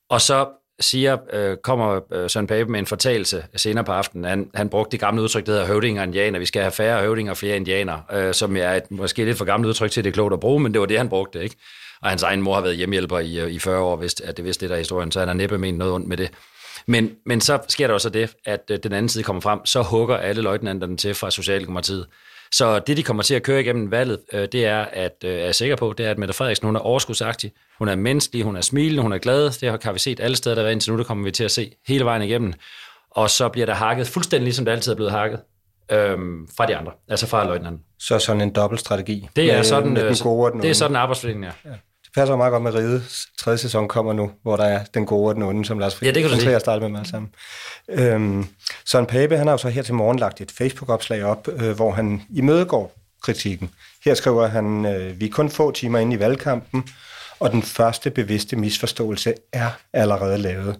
Og 0.09 0.21
så 0.21 0.49
siger, 0.79 1.17
øh, 1.33 1.57
kommer 1.57 1.99
øh, 2.13 2.29
Søren 2.29 2.47
Pape 2.47 2.71
med 2.71 2.79
en 2.79 2.85
fortalelse 2.85 3.45
senere 3.55 3.83
på 3.83 3.91
aftenen. 3.91 4.25
Han, 4.25 4.51
han 4.55 4.69
brugte 4.69 4.91
det 4.91 4.99
gamle 4.99 5.21
udtryk, 5.21 5.45
der 5.45 5.51
hedder 5.51 5.67
høvdinger 5.67 6.01
og 6.01 6.07
indianer. 6.07 6.39
Vi 6.39 6.45
skal 6.45 6.61
have 6.61 6.71
færre 6.71 7.01
høvdinger 7.01 7.31
og 7.31 7.37
flere 7.37 7.55
indianer, 7.55 7.99
øh, 8.13 8.33
som 8.33 8.57
er 8.57 8.73
et 8.73 8.91
måske 8.91 9.25
lidt 9.25 9.37
for 9.37 9.45
gammelt 9.45 9.69
udtryk 9.69 9.91
til, 9.91 10.03
det 10.03 10.09
er 10.09 10.13
klogt 10.13 10.33
at 10.33 10.39
bruge, 10.39 10.59
men 10.59 10.73
det 10.73 10.81
var 10.81 10.87
det, 10.87 10.97
han 10.97 11.09
brugte, 11.09 11.43
ikke? 11.43 11.55
Og 12.01 12.09
hans 12.09 12.23
egen 12.23 12.41
mor 12.41 12.53
har 12.53 12.61
været 12.61 12.77
hjemmehjælper 12.77 13.19
i, 13.19 13.39
øh, 13.39 13.51
i 13.51 13.59
40 13.59 13.79
år, 13.79 13.95
hvis 13.95 14.21
at 14.21 14.37
det 14.37 14.45
vidste 14.45 14.65
det 14.65 14.69
der 14.69 14.77
historien, 14.77 15.11
så 15.11 15.19
han 15.19 15.27
har 15.27 15.35
næppe 15.35 15.57
ment 15.57 15.77
noget 15.77 15.93
ondt 15.93 16.07
med 16.07 16.17
det. 16.17 16.31
Men, 16.85 17.11
men 17.25 17.41
så 17.41 17.59
sker 17.67 17.87
der 17.87 17.93
også 17.93 18.09
det, 18.09 18.35
at 18.45 18.61
øh, 18.71 18.79
den 18.83 18.93
anden 18.93 19.09
side 19.09 19.23
kommer 19.23 19.41
frem, 19.41 19.65
så 19.65 19.81
hugger 19.81 20.17
alle 20.17 20.41
løjtnanterne 20.41 20.97
til 20.97 21.13
fra 21.13 21.31
Socialdemokratiet. 21.31 22.07
Så 22.51 22.79
det, 22.79 22.97
de 22.97 23.03
kommer 23.03 23.23
til 23.23 23.35
at 23.35 23.43
køre 23.43 23.61
igennem 23.61 23.91
valget, 23.91 24.19
øh, 24.33 24.47
det 24.51 24.65
er, 24.65 24.85
at 24.93 25.15
jeg 25.23 25.31
er 25.31 25.51
sikker 25.51 25.75
på, 25.75 25.93
det 25.97 26.05
er, 26.05 26.11
at 26.11 26.17
Mette 26.17 26.33
Frederiksen, 26.33 26.65
hun 26.65 26.75
er 26.75 26.79
overskudsagtig, 26.79 27.51
hun 27.77 27.87
er 27.87 27.95
menneskelig, 27.95 28.43
hun 28.43 28.55
er 28.55 28.61
smilende, 28.61 29.01
hun 29.01 29.13
er 29.13 29.17
glad. 29.17 29.51
Det 29.51 29.83
har 29.83 29.91
vi 29.91 29.99
set 29.99 30.19
alle 30.19 30.35
steder, 30.35 30.55
der 30.55 30.63
er 30.63 30.69
indtil 30.69 30.91
nu, 30.91 30.97
det 30.97 31.07
kommer 31.07 31.23
vi 31.23 31.31
til 31.31 31.43
at 31.43 31.51
se 31.51 31.71
hele 31.87 32.05
vejen 32.05 32.21
igennem. 32.21 32.53
Og 33.11 33.29
så 33.29 33.49
bliver 33.49 33.65
der 33.65 33.73
hakket 33.73 34.07
fuldstændig 34.07 34.43
ligesom 34.43 34.65
det 34.65 34.71
altid 34.71 34.91
er 34.91 34.95
blevet 34.95 35.11
hakket 35.11 35.39
øhm, 35.91 36.47
fra 36.57 36.65
de 36.65 36.75
andre, 36.75 36.91
altså 37.09 37.27
fra 37.27 37.45
løjtnanten. 37.45 37.83
Så 37.99 38.19
sådan 38.19 38.41
en 38.41 38.53
dobbeltstrategi? 38.53 39.29
Det 39.35 39.51
er 39.51 39.55
med, 39.55 39.63
sådan, 39.63 39.93
med 39.93 40.03
den 40.05 40.15
gode 40.23 40.45
og 40.45 40.51
den 40.51 40.61
det 40.61 40.69
er 40.69 40.73
sådan 40.73 40.95
arbejdsfordelingen, 40.95 41.51
ja. 41.65 41.69
ja 41.69 41.75
passer 42.15 42.35
meget 42.35 42.51
godt 42.51 42.63
med 42.63 42.73
Ride. 42.73 43.03
Tredje 43.39 43.57
sæson 43.57 43.87
kommer 43.87 44.13
nu, 44.13 44.31
hvor 44.43 44.55
der 44.55 44.63
er 44.63 44.83
den 44.93 45.05
gode 45.05 45.29
og 45.29 45.35
den 45.35 45.43
onde, 45.43 45.65
som 45.65 45.79
Lars 45.79 45.95
Friis 45.95 46.07
ja, 46.07 46.13
det 46.13 46.21
kan 46.21 46.31
du 46.31 46.39
sige. 46.39 46.59
starte 46.59 46.81
med 46.81 46.89
mig 46.89 47.07
sammen. 47.07 47.31
Øhm, 47.89 48.45
Søren 48.85 49.05
Pape, 49.05 49.37
han 49.37 49.47
har 49.47 49.53
jo 49.53 49.57
så 49.57 49.69
her 49.69 49.81
til 49.81 49.93
morgen 49.93 50.19
lagt 50.19 50.41
et 50.41 50.51
Facebook-opslag 50.51 51.23
op, 51.23 51.47
øh, 51.47 51.71
hvor 51.71 51.91
han 51.91 52.21
imødegår 52.29 52.97
kritikken. 53.21 53.69
Her 54.05 54.13
skriver 54.13 54.47
han, 54.47 54.85
øh, 54.85 55.19
vi 55.19 55.25
er 55.25 55.31
kun 55.31 55.49
få 55.49 55.71
timer 55.71 55.99
inde 55.99 56.15
i 56.15 56.19
valgkampen, 56.19 56.83
og 57.41 57.51
den 57.51 57.63
første 57.63 58.11
bevidste 58.11 58.55
misforståelse 58.55 59.33
er 59.53 59.69
allerede 59.93 60.37
lavet. 60.37 60.79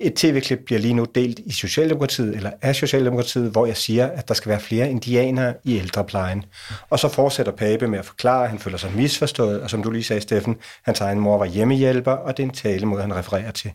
Et 0.00 0.14
tv-klip 0.14 0.58
bliver 0.66 0.78
lige 0.78 0.94
nu 0.94 1.04
delt 1.14 1.38
i 1.38 1.52
Socialdemokratiet, 1.52 2.36
eller 2.36 2.50
af 2.62 2.76
Socialdemokratiet, 2.76 3.50
hvor 3.50 3.66
jeg 3.66 3.76
siger, 3.76 4.06
at 4.06 4.28
der 4.28 4.34
skal 4.34 4.50
være 4.50 4.60
flere 4.60 4.90
indianere 4.90 5.54
i 5.64 5.78
ældreplejen. 5.78 6.44
Og 6.90 6.98
så 6.98 7.08
fortsætter 7.08 7.52
Pape 7.52 7.86
med 7.86 7.98
at 7.98 8.04
forklare, 8.04 8.44
at 8.44 8.50
han 8.50 8.58
føler 8.58 8.78
sig 8.78 8.92
misforstået, 8.96 9.60
og 9.60 9.70
som 9.70 9.82
du 9.82 9.90
lige 9.90 10.04
sagde, 10.04 10.22
Steffen, 10.22 10.56
hans 10.84 11.00
egen 11.00 11.20
mor 11.20 11.38
var 11.38 11.46
hjemmehjælper, 11.46 12.12
og 12.12 12.36
det 12.36 12.42
er 12.42 12.46
en 12.46 12.54
talemåde, 12.54 13.02
han 13.02 13.14
refererer 13.14 13.50
til. 13.50 13.72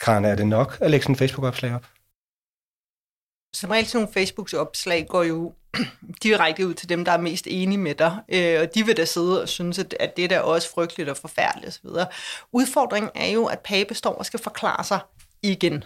Karen, 0.00 0.24
er 0.24 0.34
det 0.34 0.46
nok 0.46 0.78
at 0.80 0.90
lægge 0.90 1.04
sådan 1.04 1.12
en 1.12 1.18
Facebook-opslag 1.18 1.74
op? 1.74 1.84
Som 3.54 3.70
regel 3.70 3.86
sådan 3.86 4.00
nogle 4.00 4.12
Facebooks 4.12 4.52
opslag 4.52 5.06
går 5.08 5.22
jo 5.22 5.54
direkte 6.22 6.66
ud 6.66 6.74
til 6.74 6.88
dem, 6.88 7.04
der 7.04 7.12
er 7.12 7.20
mest 7.20 7.46
enige 7.46 7.78
med 7.78 7.94
dig, 7.94 8.20
øh, 8.28 8.60
og 8.60 8.74
de 8.74 8.86
vil 8.86 8.96
da 8.96 9.04
sidde 9.04 9.42
og 9.42 9.48
synes, 9.48 9.78
at, 9.78 9.94
at 10.00 10.16
det 10.16 10.32
er 10.32 10.40
også 10.40 10.70
frygteligt 10.70 11.08
og 11.08 11.16
forfærdeligt 11.16 11.68
osv. 11.68 11.90
Udfordringen 12.52 13.10
er 13.14 13.26
jo, 13.26 13.46
at 13.46 13.60
Pape 13.60 13.94
står 13.94 14.14
og 14.14 14.26
skal 14.26 14.40
forklare 14.40 14.84
sig 14.84 15.00
igen. 15.42 15.84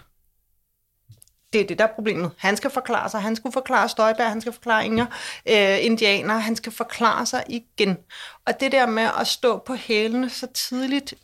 Det 1.53 1.61
er 1.61 1.67
det, 1.67 1.79
der 1.79 1.85
er 1.85 1.95
problemet. 1.95 2.31
Han 2.39 2.57
skal 2.57 2.71
forklare 2.71 3.09
sig, 3.09 3.21
han 3.23 3.37
skulle 3.37 3.53
forklare 3.53 3.89
Støjberg, 3.89 4.29
han 4.29 4.41
skal 4.41 4.53
forklare 4.53 4.85
Inger, 4.85 5.07
øh, 5.49 5.85
indianer, 5.85 6.39
han 6.39 6.57
skal 6.57 6.73
forklare 6.73 7.27
sig 7.27 7.45
igen. 7.49 7.99
Og 8.47 8.61
det 8.61 8.73
der 8.73 8.87
med 8.87 9.09
at 9.21 9.27
stå 9.27 9.59
på 9.59 9.75
hælene 9.75 10.31
så 10.31 10.47
tidligt 10.55 11.15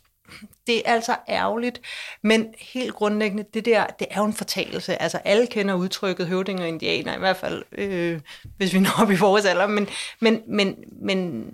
det 0.67 0.77
er 0.85 0.93
altså 0.93 1.15
ærgerligt, 1.29 1.81
men 2.23 2.53
helt 2.59 2.93
grundlæggende, 2.93 3.45
det 3.53 3.65
der, 3.65 3.85
det 3.85 4.07
er 4.11 4.19
jo 4.19 4.25
en 4.25 4.33
fortalelse. 4.33 5.01
Altså 5.01 5.17
alle 5.17 5.47
kender 5.47 5.73
udtrykket 5.73 6.27
høvdinger 6.27 6.63
og 6.63 6.69
indianer, 6.69 7.15
i 7.15 7.19
hvert 7.19 7.37
fald, 7.37 7.63
øh, 7.71 8.19
hvis 8.57 8.73
vi 8.73 8.79
når 8.79 9.01
op 9.01 9.11
i 9.11 9.15
vores 9.15 9.45
alder, 9.45 9.67
men, 9.67 9.87
men, 10.19 10.41
men, 10.47 10.75
men 11.01 11.45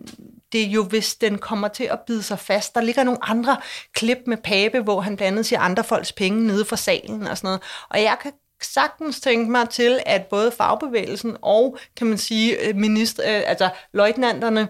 det 0.51 0.61
er 0.61 0.67
jo, 0.67 0.83
hvis 0.83 1.15
den 1.15 1.37
kommer 1.37 1.67
til 1.67 1.83
at 1.83 1.99
bide 2.07 2.23
sig 2.23 2.39
fast. 2.39 2.75
Der 2.75 2.81
ligger 2.81 3.03
nogle 3.03 3.29
andre 3.29 3.57
klip 3.93 4.17
med 4.25 4.37
Pape, 4.37 4.79
hvor 4.79 5.01
han 5.01 5.15
blandt 5.15 5.31
andet 5.31 5.45
siger 5.45 5.59
andre 5.59 5.83
folks 5.83 6.11
penge 6.11 6.47
nede 6.47 6.65
fra 6.65 6.75
salen 6.75 7.27
og 7.27 7.37
sådan 7.37 7.47
noget. 7.47 7.61
Og 7.89 8.01
jeg 8.01 8.17
kan 8.21 8.31
sagtens 8.61 9.19
tænke 9.19 9.51
mig 9.51 9.69
til, 9.69 9.99
at 10.05 10.25
både 10.25 10.51
fagbevægelsen 10.51 11.37
og, 11.41 11.77
kan 11.97 12.07
man 12.07 12.17
sige, 12.17 12.67
øh, 12.67 12.75
minister, 12.75 13.23
øh, 13.37 13.43
altså 13.45 13.69
løjtnanterne, 13.93 14.67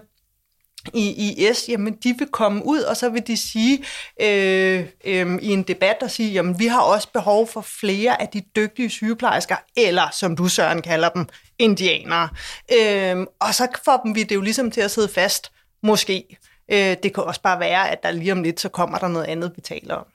i 0.94 1.34
IS, 1.48 1.68
jamen 1.68 1.96
de 2.04 2.14
vil 2.18 2.28
komme 2.28 2.66
ud, 2.66 2.80
og 2.80 2.96
så 2.96 3.08
vil 3.08 3.26
de 3.26 3.36
sige 3.36 3.84
øh, 4.20 4.84
øh, 5.04 5.38
i 5.42 5.48
en 5.48 5.62
debat 5.62 5.96
og 6.02 6.10
sige, 6.10 6.32
jamen 6.32 6.58
vi 6.58 6.66
har 6.66 6.80
også 6.80 7.08
behov 7.12 7.46
for 7.46 7.60
flere 7.60 8.22
af 8.22 8.28
de 8.28 8.42
dygtige 8.56 8.90
sygeplejersker, 8.90 9.56
eller 9.76 10.08
som 10.12 10.36
du 10.36 10.48
Søren 10.48 10.82
kalder 10.82 11.08
dem, 11.08 11.26
indianere. 11.58 12.28
Øh, 12.72 13.26
og 13.40 13.54
så 13.54 13.68
får 13.84 14.00
dem 14.04 14.14
vi 14.14 14.22
det 14.22 14.34
jo 14.34 14.40
ligesom 14.40 14.70
til 14.70 14.80
at 14.80 14.90
sidde 14.90 15.08
fast, 15.08 15.52
måske. 15.82 16.38
Øh, 16.72 16.96
det 17.02 17.14
kan 17.14 17.24
også 17.24 17.40
bare 17.42 17.60
være, 17.60 17.90
at 17.90 18.02
der 18.02 18.10
lige 18.10 18.32
om 18.32 18.42
lidt, 18.42 18.60
så 18.60 18.68
kommer 18.68 18.98
der 18.98 19.08
noget 19.08 19.26
andet, 19.26 19.52
vi 19.56 19.60
taler 19.60 19.94
om. 19.94 20.06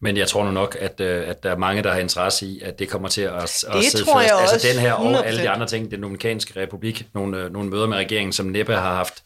Men 0.00 0.16
jeg 0.16 0.28
tror 0.28 0.44
nu 0.44 0.50
nok, 0.50 0.76
at, 0.80 1.00
øh, 1.00 1.28
at 1.28 1.42
der 1.42 1.50
er 1.50 1.56
mange, 1.56 1.82
der 1.82 1.92
har 1.92 2.00
interesse 2.00 2.46
i, 2.46 2.60
at 2.60 2.78
det 2.78 2.88
kommer 2.88 3.08
til 3.08 3.22
at, 3.22 3.42
at 3.42 3.48
sidde 3.48 4.04
tror 4.04 4.20
fast. 4.20 4.54
altså 4.54 4.68
den 4.72 4.80
her 4.80 4.92
og 4.92 5.26
alle 5.26 5.42
de 5.42 5.50
andre 5.50 5.66
ting, 5.66 5.90
den 5.90 6.02
Dominikanske 6.02 6.60
Republik, 6.60 7.06
nogle, 7.14 7.38
øh, 7.38 7.52
nogle 7.52 7.70
møder 7.70 7.86
med 7.86 7.96
regeringen, 7.96 8.32
som 8.32 8.46
næppe 8.46 8.74
har 8.74 8.94
haft 8.94 9.22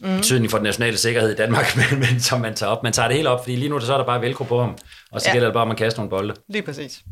mm. 0.00 0.16
betydning 0.16 0.50
for 0.50 0.58
den 0.58 0.64
nationale 0.64 0.96
sikkerhed 0.96 1.30
i 1.30 1.34
Danmark, 1.34 1.66
men, 1.90 1.98
men 1.98 2.20
som 2.20 2.40
man 2.40 2.54
tager 2.54 2.70
op. 2.70 2.82
Man 2.82 2.92
tager 2.92 3.08
det 3.08 3.16
helt 3.16 3.28
op, 3.28 3.44
fordi 3.44 3.56
lige 3.56 3.68
nu 3.68 3.80
så 3.80 3.92
er 3.92 3.98
der 3.98 4.06
bare 4.06 4.20
velcro 4.20 4.44
på 4.44 4.60
ham, 4.60 4.76
og 5.12 5.20
så 5.20 5.28
ja. 5.28 5.32
gælder 5.32 5.48
det 5.48 5.54
bare 5.54 5.64
om 5.64 5.70
at 5.70 5.76
kaste 5.76 5.98
nogle 6.00 6.10
bolde. 6.10 6.34
Lige 6.48 6.62
præcis. 6.62 7.02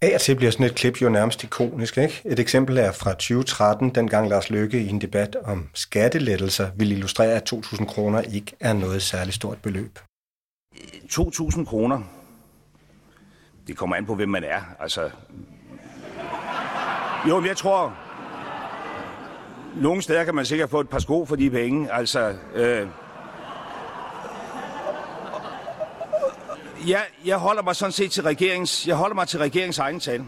Af 0.00 0.14
og 0.14 0.20
til 0.20 0.36
bliver 0.36 0.50
sådan 0.50 0.66
et 0.66 0.74
klip 0.74 1.02
jo 1.02 1.08
nærmest 1.08 1.44
ikonisk. 1.44 1.98
Ikke? 1.98 2.22
Et 2.24 2.38
eksempel 2.38 2.78
er 2.78 2.92
fra 2.92 3.10
2013, 3.10 3.90
dengang 3.94 4.28
Lars 4.28 4.50
Løkke 4.50 4.80
i 4.80 4.88
en 4.88 5.00
debat 5.00 5.36
om 5.44 5.68
skattelettelser 5.74 6.70
ville 6.76 6.94
illustrere, 6.94 7.32
at 7.32 7.52
2.000 7.52 7.84
kroner 7.84 8.20
ikke 8.20 8.52
er 8.60 8.72
noget 8.72 9.02
særligt 9.02 9.34
stort 9.34 9.58
beløb. 9.62 9.98
2.000 10.74 11.64
kroner, 11.64 12.02
det 13.66 13.76
kommer 13.76 13.96
an 13.96 14.06
på, 14.06 14.14
hvem 14.14 14.28
man 14.28 14.44
er. 14.44 14.60
Altså, 14.80 15.10
jo, 17.28 17.44
jeg 17.44 17.56
tror, 17.56 17.96
nogle 19.80 20.02
steder 20.02 20.24
kan 20.24 20.34
man 20.34 20.46
sikkert 20.46 20.70
få 20.70 20.80
et 20.80 20.88
par 20.88 20.98
sko 20.98 21.24
for 21.24 21.36
de 21.36 21.50
penge. 21.50 21.92
Altså, 21.92 22.34
øh, 22.54 22.86
jeg, 26.88 27.02
jeg 27.24 27.36
holder 27.36 27.62
mig 27.62 27.76
sådan 27.76 27.92
set 27.92 28.10
til 28.10 28.22
regeringens, 28.22 28.86
jeg 28.86 28.96
holder 28.96 29.14
mig 29.14 29.28
til 29.28 29.38
regeringens 29.38 29.78
egen 29.78 30.00
tale. 30.00 30.24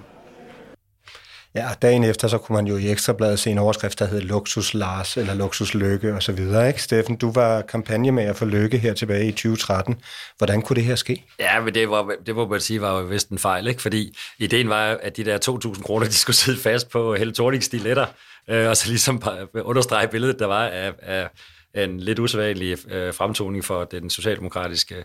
Ja, 1.55 1.69
dagen 1.83 2.05
efter, 2.05 2.29
så 2.29 2.39
kunne 2.39 2.57
man 2.57 2.67
jo 2.67 2.77
i 2.77 2.91
Ekstrabladet 2.91 3.39
se 3.39 3.51
en 3.51 3.59
overskrift, 3.59 3.99
der 3.99 4.07
hed 4.07 4.21
Luksus 4.21 4.75
Lars 4.75 5.17
eller 5.17 5.35
Luksus 5.35 5.75
Lykke 5.75 6.15
og 6.15 6.23
så 6.23 6.33
videre, 6.33 6.69
ikke? 6.69 6.83
Steffen, 6.83 7.17
du 7.17 7.33
var 7.33 7.63
kampagnemager 7.63 8.33
for 8.33 8.47
Lykke 8.47 8.79
her 8.79 8.95
tilbage 8.95 9.29
i 9.29 9.33
2013. 9.33 10.01
Hvordan 10.39 10.63
kunne 10.63 10.77
det 10.77 10.85
her 10.85 10.95
ske? 10.95 11.25
Ja, 11.39 11.61
men 11.61 11.75
det 11.75 11.91
var, 11.91 12.13
det 12.27 12.35
må 12.35 12.49
man 12.49 12.61
sige, 12.61 12.81
var 12.81 13.01
jo 13.01 13.07
vist 13.07 13.29
en 13.29 13.39
fejl, 13.39 13.67
ikke? 13.67 13.83
Fordi 13.83 14.17
ideen 14.39 14.69
var, 14.69 14.99
at 15.03 15.17
de 15.17 15.25
der 15.25 15.39
2.000 15.75 15.83
kroner, 15.83 16.07
de 16.07 16.15
skulle 16.15 16.37
sidde 16.37 16.59
fast 16.59 16.91
på 16.91 17.15
Helle 17.15 17.35
Thornings 17.35 17.67
stiletter, 17.67 18.07
øh, 18.49 18.69
og 18.69 18.77
så 18.77 18.89
ligesom 18.89 19.23
understrege 19.55 20.09
billedet, 20.09 20.39
der 20.39 20.47
var 20.47 20.67
af, 20.67 20.93
af 21.03 21.29
en 21.75 22.01
lidt 22.01 22.19
usædvanlig 22.19 22.93
øh, 22.93 23.15
fremtoning 23.15 23.65
for 23.65 23.85
den 23.85 24.11
socialdemokratiske 24.11 25.05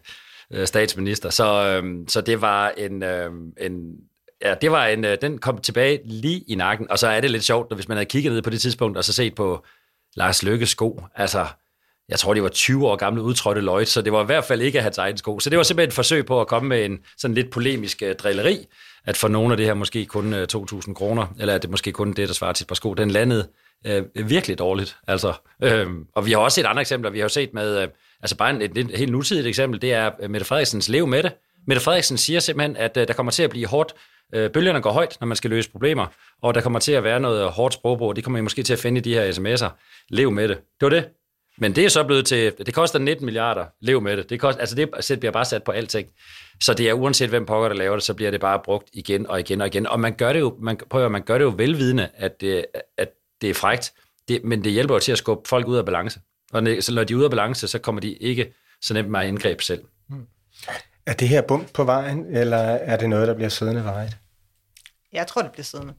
øh, 0.53 0.67
statsminister. 0.67 1.29
Så, 1.29 1.81
øh, 1.83 1.95
så 2.07 2.21
det 2.21 2.41
var 2.41 2.69
en, 2.69 3.03
øh, 3.03 3.31
en 3.61 3.95
ja, 4.41 4.55
det 4.61 4.71
var 4.71 4.85
en, 4.85 5.05
øh, 5.05 5.17
den 5.21 5.37
kom 5.37 5.61
tilbage 5.61 6.01
lige 6.05 6.43
i 6.47 6.55
nakken, 6.55 6.91
og 6.91 6.99
så 6.99 7.07
er 7.07 7.21
det 7.21 7.31
lidt 7.31 7.43
sjovt, 7.43 7.75
hvis 7.75 7.87
man 7.87 7.97
havde 7.97 8.09
kigget 8.09 8.33
ned 8.33 8.41
på 8.41 8.49
det 8.49 8.61
tidspunkt, 8.61 8.97
og 8.97 9.03
så 9.03 9.13
set 9.13 9.35
på 9.35 9.65
Lars 10.15 10.43
Lykkes 10.43 10.69
sko, 10.69 11.01
altså, 11.15 11.47
jeg 12.09 12.19
tror, 12.19 12.33
det 12.33 12.43
var 12.43 12.49
20 12.49 12.87
år 12.87 12.95
gamle 12.95 13.21
udtrådte 13.21 13.61
Lloyd, 13.61 13.85
så 13.85 14.01
det 14.01 14.13
var 14.13 14.23
i 14.23 14.25
hvert 14.25 14.43
fald 14.43 14.61
ikke 14.61 14.79
at 14.79 14.83
have 14.83 14.93
egen 14.97 15.17
sko. 15.17 15.39
Så 15.39 15.49
det 15.49 15.57
var 15.57 15.63
simpelthen 15.63 15.87
et 15.87 15.93
forsøg 15.93 16.25
på 16.25 16.41
at 16.41 16.47
komme 16.47 16.69
med 16.69 16.85
en 16.85 16.99
sådan 17.17 17.35
lidt 17.35 17.51
polemisk 17.51 18.01
øh, 18.01 18.15
drilleri, 18.15 18.67
at 19.05 19.17
for 19.17 19.27
nogle 19.27 19.53
af 19.53 19.57
det 19.57 19.65
her 19.65 19.73
måske 19.73 20.05
kun 20.05 20.33
øh, 20.33 20.47
2.000 20.55 20.93
kroner, 20.93 21.27
eller 21.39 21.55
at 21.55 21.61
det 21.61 21.69
måske 21.69 21.91
kun 21.91 22.13
det, 22.13 22.27
der 22.27 22.33
svarer 22.33 22.53
til 22.53 22.63
et 22.63 22.67
par 22.67 22.75
sko, 22.75 22.93
den 22.93 23.11
landede 23.11 23.47
øh, 23.85 24.03
virkelig 24.15 24.59
dårligt. 24.59 24.97
Altså, 25.07 25.33
øh, 25.63 25.87
og 26.15 26.25
vi 26.25 26.31
har 26.31 26.39
også 26.39 26.55
set 26.55 26.65
andre 26.65 26.81
eksempler. 26.81 27.11
Vi 27.11 27.19
har 27.19 27.25
jo 27.25 27.29
set 27.29 27.53
med, 27.53 27.81
øh, 27.81 27.87
altså 28.21 28.37
bare 28.37 28.63
et, 28.63 28.71
et, 28.71 28.77
et 28.77 28.97
helt 28.97 29.11
nutidigt 29.11 29.47
eksempel, 29.47 29.81
det 29.81 29.93
er 29.93 30.11
øh, 30.19 30.29
Mette 30.29 30.45
Frederiksens 30.45 30.89
lev 30.89 31.07
med 31.07 31.23
det. 31.23 31.31
Mette 31.67 31.83
Frederiksen 31.83 32.17
siger 32.17 32.39
simpelthen, 32.39 32.77
at 32.77 32.97
øh, 32.97 33.07
der 33.07 33.13
kommer 33.13 33.31
til 33.31 33.43
at 33.43 33.49
blive 33.49 33.67
hårdt 33.67 33.93
Øh, 34.33 34.49
bølgerne 34.49 34.81
går 34.81 34.91
højt, 34.91 35.17
når 35.19 35.27
man 35.27 35.37
skal 35.37 35.49
løse 35.49 35.71
problemer, 35.71 36.07
og 36.41 36.53
der 36.53 36.61
kommer 36.61 36.79
til 36.79 36.91
at 36.91 37.03
være 37.03 37.19
noget 37.19 37.49
hårdt 37.49 37.73
sprogbrug, 37.73 38.15
det 38.15 38.23
kommer 38.23 38.39
I 38.39 38.41
måske 38.41 38.63
til 38.63 38.73
at 38.73 38.79
finde 38.79 38.97
i 38.97 39.01
de 39.01 39.13
her 39.13 39.31
sms'er. 39.31 39.69
Lev 40.09 40.31
med 40.31 40.47
det. 40.47 40.57
Det 40.57 40.81
var 40.81 40.89
det. 40.89 41.09
Men 41.57 41.75
det 41.75 41.85
er 41.85 41.89
så 41.89 42.03
blevet 42.03 42.25
til, 42.25 42.53
det 42.65 42.73
koster 42.73 42.99
19 42.99 43.25
milliarder, 43.25 43.65
lev 43.81 44.01
med 44.01 44.17
det. 44.17 44.29
Det, 44.29 44.39
koster, 44.39 44.59
altså 44.59 44.75
det 45.09 45.19
bliver 45.19 45.31
bare 45.31 45.45
sat 45.45 45.63
på 45.63 45.71
alting. 45.71 46.07
Så 46.63 46.73
det 46.73 46.89
er 46.89 46.93
uanset 46.93 47.29
hvem 47.29 47.45
pokker, 47.45 47.69
der 47.69 47.75
laver 47.75 47.95
det, 47.95 48.03
så 48.03 48.13
bliver 48.13 48.31
det 48.31 48.41
bare 48.41 48.61
brugt 48.65 48.89
igen 48.93 49.27
og 49.27 49.39
igen 49.39 49.61
og 49.61 49.67
igen. 49.67 49.87
Og 49.87 49.99
man 49.99 50.15
gør 50.15 50.33
det 50.33 50.39
jo, 50.39 50.57
man, 50.59 50.77
prøver, 50.89 51.09
man 51.09 51.21
gør 51.21 51.37
det 51.37 51.45
jo 51.45 51.53
velvidende, 51.57 52.09
at 52.13 52.41
det, 52.41 52.65
at 52.97 53.09
det 53.41 53.49
er 53.49 53.53
frægt, 53.53 53.93
det, 54.27 54.43
men 54.43 54.63
det 54.63 54.71
hjælper 54.71 54.95
jo 54.95 54.99
til 54.99 55.11
at 55.11 55.17
skubbe 55.17 55.49
folk 55.49 55.67
ud 55.67 55.77
af 55.77 55.85
balance. 55.85 56.19
Og 56.53 56.63
så 56.79 56.93
når 56.93 57.03
de 57.03 57.13
er 57.13 57.17
ude 57.17 57.25
af 57.25 57.31
balance, 57.31 57.67
så 57.67 57.79
kommer 57.79 58.01
de 58.01 58.13
ikke 58.13 58.53
så 58.81 58.93
nemt 58.93 59.09
med 59.09 59.27
indgreb 59.27 59.61
selv. 59.61 59.83
Er 61.05 61.13
det 61.13 61.27
her 61.27 61.41
bump 61.41 61.73
på 61.73 61.83
vejen, 61.83 62.35
eller 62.35 62.57
er 62.57 62.97
det 62.97 63.09
noget, 63.09 63.27
der 63.27 63.33
bliver 63.33 63.49
siddende 63.49 63.83
vejet? 63.83 64.17
Jeg 65.13 65.27
tror, 65.27 65.41
det 65.41 65.51
bliver 65.51 65.63
siddende. 65.63 65.93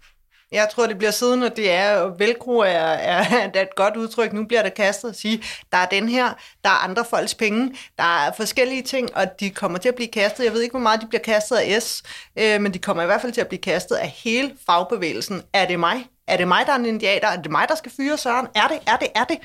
Jeg 0.52 0.68
tror, 0.72 0.86
det 0.86 0.98
bliver 0.98 1.10
siden, 1.10 1.42
og 1.42 1.56
Det 1.56 1.70
er, 1.70 2.04
velcro 2.18 2.58
er, 2.58 2.66
er, 2.66 3.24
er 3.54 3.62
et 3.62 3.74
godt 3.76 3.96
udtryk. 3.96 4.32
Nu 4.32 4.44
bliver 4.44 4.62
der 4.62 4.68
kastet 4.68 5.10
og 5.10 5.16
sige, 5.16 5.42
der 5.72 5.78
er 5.78 5.86
den 5.86 6.08
her, 6.08 6.32
der 6.64 6.70
er 6.70 6.84
andre 6.84 7.04
folks 7.10 7.34
penge, 7.34 7.76
der 7.98 8.26
er 8.26 8.32
forskellige 8.32 8.82
ting, 8.82 9.16
og 9.16 9.40
de 9.40 9.50
kommer 9.50 9.78
til 9.78 9.88
at 9.88 9.94
blive 9.94 10.08
kastet. 10.08 10.44
Jeg 10.44 10.52
ved 10.52 10.62
ikke, 10.62 10.72
hvor 10.72 10.80
meget 10.80 11.00
de 11.00 11.06
bliver 11.06 11.22
kastet 11.22 11.56
af 11.56 11.82
S, 11.82 12.02
øh, 12.38 12.60
men 12.60 12.74
de 12.74 12.78
kommer 12.78 13.02
i 13.02 13.06
hvert 13.06 13.20
fald 13.20 13.32
til 13.32 13.40
at 13.40 13.48
blive 13.48 13.60
kastet 13.60 13.96
af 13.96 14.08
hele 14.08 14.52
fagbevægelsen. 14.66 15.42
Er 15.52 15.66
det 15.66 15.80
mig? 15.80 16.06
Er 16.28 16.36
det 16.36 16.48
mig, 16.48 16.66
der 16.66 16.72
er 16.72 16.76
en 16.76 16.86
indiater? 16.86 17.28
Er 17.28 17.42
det 17.42 17.50
mig, 17.50 17.68
der 17.68 17.74
skal 17.74 17.92
fyre 17.96 18.18
Søren? 18.18 18.46
Er 18.54 18.68
det? 18.68 18.78
Er 18.86 18.96
det? 18.96 19.08
Er 19.14 19.24
det? 19.24 19.38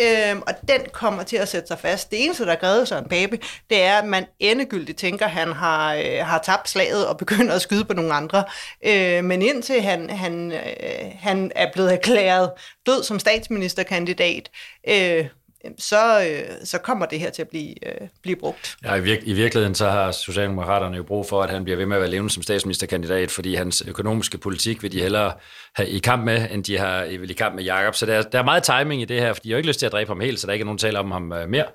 Øhm, 0.00 0.42
og 0.46 0.54
den 0.68 0.80
kommer 0.92 1.22
til 1.22 1.36
at 1.36 1.48
sætte 1.48 1.68
sig 1.68 1.78
fast. 1.78 2.10
Det 2.10 2.24
eneste, 2.24 2.44
der 2.44 2.54
græder 2.54 2.84
sig 2.84 2.98
en 2.98 3.08
baby, 3.08 3.34
det 3.70 3.82
er, 3.82 3.98
at 3.98 4.04
man 4.04 4.26
endegyldigt 4.38 4.98
tænker, 4.98 5.24
at 5.24 5.30
han 5.30 5.52
har, 5.52 5.94
øh, 5.94 6.26
har 6.26 6.38
tabt 6.38 6.68
slaget 6.68 7.06
og 7.06 7.16
begynder 7.16 7.54
at 7.54 7.62
skyde 7.62 7.84
på 7.84 7.94
nogle 7.94 8.14
andre. 8.14 8.44
Øh, 8.86 9.24
men 9.24 9.42
indtil 9.42 9.82
han, 9.82 10.10
han, 10.10 10.52
øh, 10.52 11.12
han 11.18 11.52
er 11.54 11.72
blevet 11.72 11.92
erklæret 11.92 12.50
død 12.86 13.02
som 13.02 13.18
statsministerkandidat, 13.18 14.50
øh, 14.88 15.26
så, 15.78 16.20
øh, 16.24 16.56
så 16.64 16.78
kommer 16.78 17.06
det 17.06 17.20
her 17.20 17.30
til 17.30 17.42
at 17.42 17.48
blive, 17.48 17.88
øh, 17.88 18.08
blive 18.22 18.36
brugt. 18.36 18.76
Ja, 18.84 18.94
i, 18.94 19.00
virke, 19.00 19.26
i 19.26 19.32
virkeligheden 19.32 19.74
så 19.74 19.90
har 19.90 20.12
Socialdemokraterne 20.12 20.96
jo 20.96 21.02
brug 21.02 21.26
for, 21.26 21.42
at 21.42 21.50
han 21.50 21.64
bliver 21.64 21.76
ved 21.76 21.86
med 21.86 21.96
at 21.96 22.00
være 22.00 22.10
levende 22.10 22.30
som 22.30 22.42
statsministerkandidat, 22.42 23.30
fordi 23.30 23.54
hans 23.54 23.82
økonomiske 23.88 24.38
politik 24.38 24.82
vil 24.82 24.92
de 24.92 25.00
hellere 25.00 25.32
have 25.74 25.88
i 25.88 25.98
kamp 25.98 26.24
med, 26.24 26.46
end 26.50 26.64
de 26.64 26.78
har 26.78 27.02
i 27.02 27.32
kamp 27.32 27.54
med 27.54 27.64
Jakob. 27.64 27.94
Så 27.94 28.06
der, 28.06 28.14
er, 28.14 28.22
der 28.22 28.38
er 28.38 28.44
meget 28.44 28.62
timing 28.62 29.02
i 29.02 29.04
det 29.04 29.20
her, 29.20 29.32
for 29.32 29.40
de 29.40 29.48
har 29.48 29.52
jo 29.52 29.56
ikke 29.56 29.68
lyst 29.68 29.78
til 29.78 29.86
at 29.86 29.92
dræbe 29.92 30.08
ham 30.08 30.20
helt, 30.20 30.40
så 30.40 30.46
der 30.46 30.50
er 30.50 30.54
ikke 30.54 30.64
nogen 30.64 30.78
tale 30.78 30.98
om 30.98 31.10
ham 31.10 31.32
øh, 31.32 31.48
mere. 31.48 31.66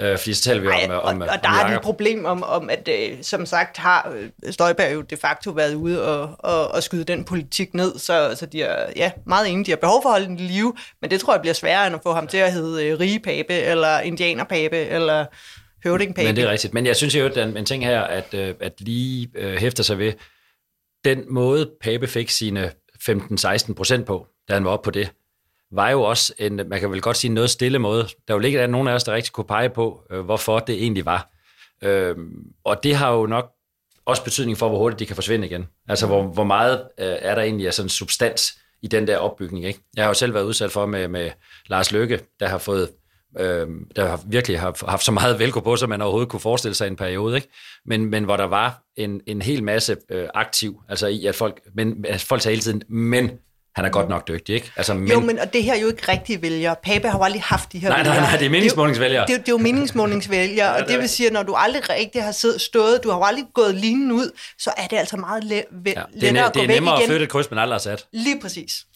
Øh, 0.00 0.18
fordi 0.18 0.34
så 0.34 0.42
taler 0.42 0.60
vi 0.60 0.68
Ej, 0.68 0.84
om, 0.84 0.90
og, 0.90 1.00
om, 1.00 1.20
og, 1.20 1.28
og 1.28 1.42
der 1.42 1.48
er 1.48 1.76
et 1.76 1.82
problem 1.82 2.24
om, 2.24 2.42
om 2.42 2.70
at 2.70 2.88
øh, 2.88 3.18
som 3.22 3.46
sagt 3.46 3.76
har 3.76 4.14
øh, 4.16 4.52
Støjberg 4.52 4.94
jo 4.94 5.00
de 5.00 5.16
facto 5.16 5.50
været 5.50 5.74
ude 5.74 6.04
og, 6.04 6.36
og, 6.38 6.68
og 6.68 6.82
skyde 6.82 7.04
den 7.04 7.24
politik 7.24 7.74
ned, 7.74 7.98
så, 7.98 8.34
så 8.36 8.46
de 8.46 8.62
er 8.62 8.92
ja, 8.96 9.10
meget 9.26 9.48
enige. 9.48 9.64
De 9.64 9.70
har 9.70 9.76
behov 9.76 10.02
for 10.02 10.08
at 10.08 10.12
holde 10.12 10.26
den 10.26 10.38
i 10.38 10.42
live, 10.42 10.74
men 11.00 11.10
det 11.10 11.20
tror 11.20 11.34
jeg 11.34 11.40
bliver 11.40 11.54
sværere 11.54 11.86
end 11.86 11.96
at 11.96 12.02
få 12.02 12.12
ham 12.12 12.26
til 12.26 12.38
at 12.38 12.52
hedde 12.52 12.86
øh, 12.86 13.00
rigepape, 13.00 13.54
eller 13.54 14.00
indianerpape, 14.00 14.76
eller 14.76 15.26
høvdingpape. 15.84 16.26
Men 16.26 16.36
det 16.36 16.44
er 16.44 16.50
rigtigt. 16.50 16.74
Men 16.74 16.86
jeg 16.86 16.96
synes 16.96 17.14
jo, 17.14 17.26
at 17.26 17.36
en, 17.36 17.56
en 17.56 17.64
ting 17.64 17.84
her, 17.84 18.00
at, 18.00 18.34
øh, 18.34 18.54
at 18.60 18.80
lige 18.80 19.28
øh, 19.34 19.56
hæfter 19.56 19.82
sig 19.82 19.98
ved, 19.98 20.12
den 21.04 21.24
måde 21.30 21.70
Pape 21.80 22.06
fik 22.06 22.30
sine 22.30 22.72
15-16 23.10 23.74
procent 23.74 24.06
på, 24.06 24.26
da 24.48 24.54
han 24.54 24.64
var 24.64 24.70
oppe 24.70 24.84
på 24.84 24.90
det, 24.90 25.10
var 25.72 25.90
jo 25.90 26.02
også 26.02 26.34
en, 26.38 26.60
man 26.66 26.80
kan 26.80 26.90
vel 26.90 27.00
godt 27.00 27.16
sige, 27.16 27.32
noget 27.32 27.50
stille 27.50 27.78
måde. 27.78 28.08
Der 28.28 28.34
jo 28.34 28.40
ikke 28.40 28.66
nogen 28.66 28.88
af 28.88 28.92
os, 28.92 29.04
der 29.04 29.12
rigtig 29.12 29.32
kunne 29.32 29.44
pege 29.44 29.70
på, 29.70 30.02
øh, 30.10 30.20
hvorfor 30.20 30.58
det 30.58 30.82
egentlig 30.82 31.06
var. 31.06 31.30
Øh, 31.82 32.16
og 32.64 32.82
det 32.82 32.96
har 32.96 33.12
jo 33.12 33.26
nok 33.26 33.50
også 34.06 34.24
betydning 34.24 34.58
for, 34.58 34.68
hvor 34.68 34.78
hurtigt 34.78 34.98
de 34.98 35.06
kan 35.06 35.16
forsvinde 35.16 35.46
igen. 35.46 35.66
Altså, 35.88 36.06
hvor, 36.06 36.22
hvor 36.22 36.44
meget 36.44 36.82
øh, 37.00 37.16
er 37.20 37.34
der 37.34 37.42
egentlig 37.42 37.66
af 37.66 37.74
sådan 37.74 37.88
substans 37.88 38.58
i 38.82 38.86
den 38.86 39.06
der 39.06 39.18
opbygning, 39.18 39.64
ikke? 39.64 39.80
Jeg 39.96 40.04
har 40.04 40.08
jo 40.08 40.14
selv 40.14 40.34
været 40.34 40.44
udsat 40.44 40.70
for 40.70 40.86
med, 40.86 41.08
med 41.08 41.30
Lars 41.66 41.92
Løkke, 41.92 42.20
der 42.40 42.48
har 42.48 42.58
fået 42.58 42.88
øh, 43.38 43.66
der 43.96 44.08
har 44.08 44.20
virkelig 44.26 44.60
har 44.60 44.90
haft 44.90 45.04
så 45.04 45.12
meget 45.12 45.38
velko 45.38 45.60
på, 45.60 45.76
som 45.76 45.88
man 45.88 46.02
overhovedet 46.02 46.28
kunne 46.28 46.40
forestille 46.40 46.74
sig 46.74 46.86
i 46.86 46.90
en 46.90 46.96
periode, 46.96 47.36
ikke? 47.36 47.48
Men, 47.86 48.04
men 48.04 48.24
hvor 48.24 48.36
der 48.36 48.44
var 48.44 48.82
en, 48.96 49.20
en 49.26 49.42
hel 49.42 49.64
masse 49.64 49.96
øh, 50.10 50.28
aktiv, 50.34 50.80
altså 50.88 51.06
i 51.06 51.26
at 51.26 51.34
folk, 51.34 51.60
men, 51.74 52.04
at 52.08 52.20
folk 52.20 52.42
sagde 52.42 52.54
hele 52.54 52.62
tiden, 52.62 52.82
men 52.88 53.30
han 53.78 53.84
er 53.84 53.90
godt 53.90 54.08
nok 54.08 54.28
dygtig, 54.28 54.54
ikke? 54.54 54.72
Altså, 54.76 54.94
men... 54.94 55.08
Jo, 55.08 55.20
men 55.20 55.38
og 55.38 55.52
det 55.52 55.62
her 55.64 55.74
er 55.74 55.78
jo 55.78 55.86
ikke 55.88 56.12
rigtige 56.12 56.42
vælgere. 56.42 56.76
Pape 56.82 57.08
har 57.08 57.18
jo 57.18 57.24
aldrig 57.24 57.42
haft 57.42 57.72
de 57.72 57.78
her 57.78 57.88
nej, 57.88 58.02
Nej, 58.02 58.20
nej, 58.20 58.36
det 58.36 58.46
er 58.46 58.50
meningsmålingsvælgere. 58.50 59.26
Det, 59.26 59.36
det, 59.36 59.40
det 59.40 59.48
er 59.48 59.52
jo 59.52 59.58
meningsmålingsvælgere, 59.58 60.72
ja, 60.74 60.82
og 60.82 60.88
det 60.88 60.98
vil 60.98 61.08
sige, 61.08 61.26
at 61.26 61.32
når 61.32 61.42
du 61.42 61.54
aldrig 61.54 61.90
rigtig 61.90 62.22
har 62.22 62.32
siddet, 62.32 62.60
stået, 62.60 63.00
du 63.04 63.10
har 63.10 63.16
jo 63.18 63.24
aldrig 63.24 63.44
gået 63.54 63.74
linen 63.74 64.12
ud, 64.12 64.30
så 64.58 64.70
er 64.76 64.86
det 64.86 64.96
altså 64.96 65.16
meget 65.16 65.44
le- 65.44 65.54
ja, 65.54 65.62
det 65.84 65.96
er, 65.96 66.04
lettere 66.14 66.46
at 66.46 66.52
gå 66.52 66.60
Det 66.60 66.70
er 66.70 66.74
nemmere 66.74 66.94
igen. 66.94 67.02
at 67.02 67.08
flytte 67.08 67.24
et 67.24 67.30
kryds, 67.30 67.50
man 67.50 67.58
aldrig 67.58 67.74
har 67.74 67.80
sat. 67.80 68.06
Lige 68.12 68.40
præcis. 68.40 68.86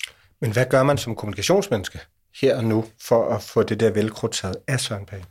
Men 0.40 0.52
hvad 0.52 0.64
gør 0.70 0.82
man 0.82 0.98
som 0.98 1.16
kommunikationsmenneske 1.16 1.98
her 2.40 2.56
og 2.56 2.64
nu, 2.64 2.84
for 3.02 3.34
at 3.34 3.42
få 3.42 3.62
det 3.62 3.80
der 3.80 3.90
velcro 3.90 4.26
taget 4.26 4.56
af 4.68 4.80
Søren 4.80 5.06
Pape? 5.06 5.24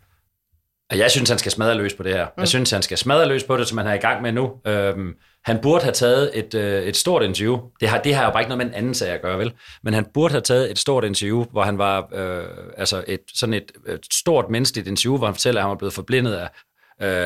Jeg 0.93 1.11
synes, 1.11 1.29
han 1.29 1.39
skal 1.39 1.51
smadre 1.51 1.75
løs 1.75 1.93
på 1.93 2.03
det 2.03 2.13
her. 2.13 2.25
Mm. 2.25 2.31
Jeg 2.41 2.47
synes, 2.47 2.71
han 2.71 2.81
skal 2.81 2.97
smadre 2.97 3.27
løs 3.27 3.43
på 3.43 3.57
det, 3.57 3.67
som 3.67 3.77
han 3.77 3.87
er 3.87 3.93
i 3.93 3.97
gang 3.97 4.21
med 4.21 4.31
nu. 4.31 4.51
Øhm, 4.67 5.13
han 5.43 5.59
burde 5.61 5.83
have 5.83 5.93
taget 5.93 6.31
et, 6.33 6.53
øh, 6.53 6.83
et 6.83 6.97
stort 6.97 7.23
interview. 7.23 7.59
Det 7.79 7.89
har, 7.89 8.01
det 8.01 8.15
har 8.15 8.25
jo 8.25 8.31
bare 8.31 8.41
ikke 8.41 8.49
noget 8.49 8.65
med 8.65 8.73
en 8.73 8.73
anden 8.73 8.93
sag 8.93 9.09
at 9.09 9.21
gøre, 9.21 9.39
vel? 9.39 9.53
Men 9.83 9.93
han 9.93 10.05
burde 10.13 10.31
have 10.31 10.41
taget 10.41 10.71
et 10.71 10.79
stort 10.79 11.03
interview, 11.03 11.45
hvor 11.51 11.63
han 11.63 11.77
var 11.77 12.09
øh, 12.13 12.43
altså 12.77 13.03
et, 13.07 13.21
sådan 13.33 13.53
et, 13.53 13.71
et 13.87 14.05
stort 14.13 14.49
menneskeligt 14.49 14.87
interview, 14.87 15.17
hvor 15.17 15.27
han 15.27 15.35
fortæller, 15.35 15.61
at 15.61 15.63
han 15.63 15.69
var 15.69 15.75
blevet 15.75 15.93
forblindet 15.93 16.33
af, 16.33 16.49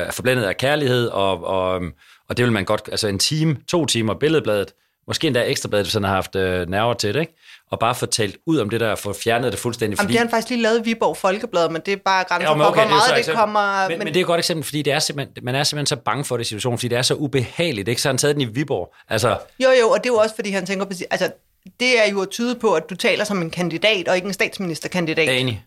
øh, 0.06 0.12
forblindet 0.12 0.44
af 0.44 0.56
kærlighed, 0.56 1.08
og, 1.08 1.44
og, 1.44 1.82
og 2.28 2.36
det 2.36 2.44
vil 2.44 2.52
man 2.52 2.64
godt, 2.64 2.88
altså 2.90 3.08
en 3.08 3.18
time, 3.18 3.56
to 3.68 3.86
timer, 3.86 4.14
billedbladet, 4.14 4.72
måske 5.06 5.26
endda 5.26 5.42
ekstrabladet, 5.42 5.86
hvis 5.86 5.94
han 5.94 6.04
har 6.04 6.14
haft 6.14 6.36
øh, 6.36 6.68
nerver 6.68 6.94
til 6.94 7.14
det, 7.14 7.20
ikke? 7.20 7.34
og 7.70 7.78
bare 7.78 7.94
få 7.94 8.06
talt 8.06 8.36
ud 8.46 8.58
om 8.58 8.70
det 8.70 8.80
der, 8.80 8.90
og 8.90 8.98
få 8.98 9.12
fjernet 9.12 9.52
det 9.52 9.60
fuldstændig. 9.60 9.98
Fordi... 9.98 10.04
Jamen, 10.04 10.12
det 10.12 10.18
har 10.18 10.24
han 10.24 10.30
faktisk 10.30 10.50
lige 10.50 10.62
lavet 10.62 10.86
Viborg 10.86 11.16
Folkeblad, 11.16 11.68
men 11.68 11.82
det 11.86 11.92
er 11.92 11.96
bare 11.96 12.24
grænser 12.24 12.48
ja, 12.48 12.68
okay, 12.68 12.80
for, 12.80 12.88
hvor 12.88 12.96
meget 12.96 13.16
det, 13.16 13.26
det 13.26 13.34
kommer... 13.34 13.88
Men, 13.88 13.98
men, 13.98 13.98
men, 13.98 14.06
det 14.06 14.16
er 14.16 14.20
et 14.20 14.26
godt 14.26 14.38
eksempel, 14.38 14.64
fordi 14.64 14.82
det 14.82 14.92
er 14.92 14.98
simpelthen, 14.98 15.44
man 15.44 15.54
er 15.54 15.64
simpelthen 15.64 15.86
så 15.86 15.96
bange 15.96 16.24
for 16.24 16.36
det 16.36 16.46
situation, 16.46 16.78
fordi 16.78 16.88
det 16.88 16.98
er 16.98 17.02
så 17.02 17.14
ubehageligt, 17.14 17.88
ikke? 17.88 18.02
Så 18.02 18.08
han 18.08 18.18
taget 18.18 18.36
den 18.36 18.42
i 18.42 18.44
Viborg. 18.44 18.94
Altså... 19.08 19.38
Jo, 19.58 19.68
jo, 19.80 19.90
og 19.90 19.98
det 19.98 20.10
er 20.10 20.14
jo 20.14 20.18
også, 20.18 20.34
fordi 20.34 20.50
han 20.50 20.66
tænker 20.66 20.84
på... 20.84 20.92
Altså, 21.10 21.30
det 21.80 22.06
er 22.06 22.10
jo 22.10 22.22
at 22.22 22.30
tyde 22.30 22.54
på, 22.54 22.74
at 22.74 22.90
du 22.90 22.94
taler 22.94 23.24
som 23.24 23.42
en 23.42 23.50
kandidat, 23.50 24.08
og 24.08 24.16
ikke 24.16 24.26
en 24.26 24.32
statsministerkandidat. 24.32 25.40
Enig. 25.40 25.64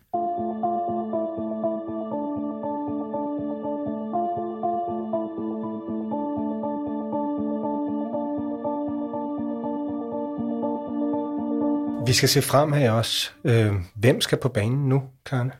Vi 12.10 12.14
skal 12.14 12.28
se 12.28 12.42
frem 12.42 12.72
her 12.72 12.90
også. 12.90 13.30
Øh, 13.44 13.72
hvem 13.94 14.20
skal 14.20 14.38
på 14.38 14.48
banen 14.48 14.88
nu, 14.88 15.02
Karne? 15.26 15.52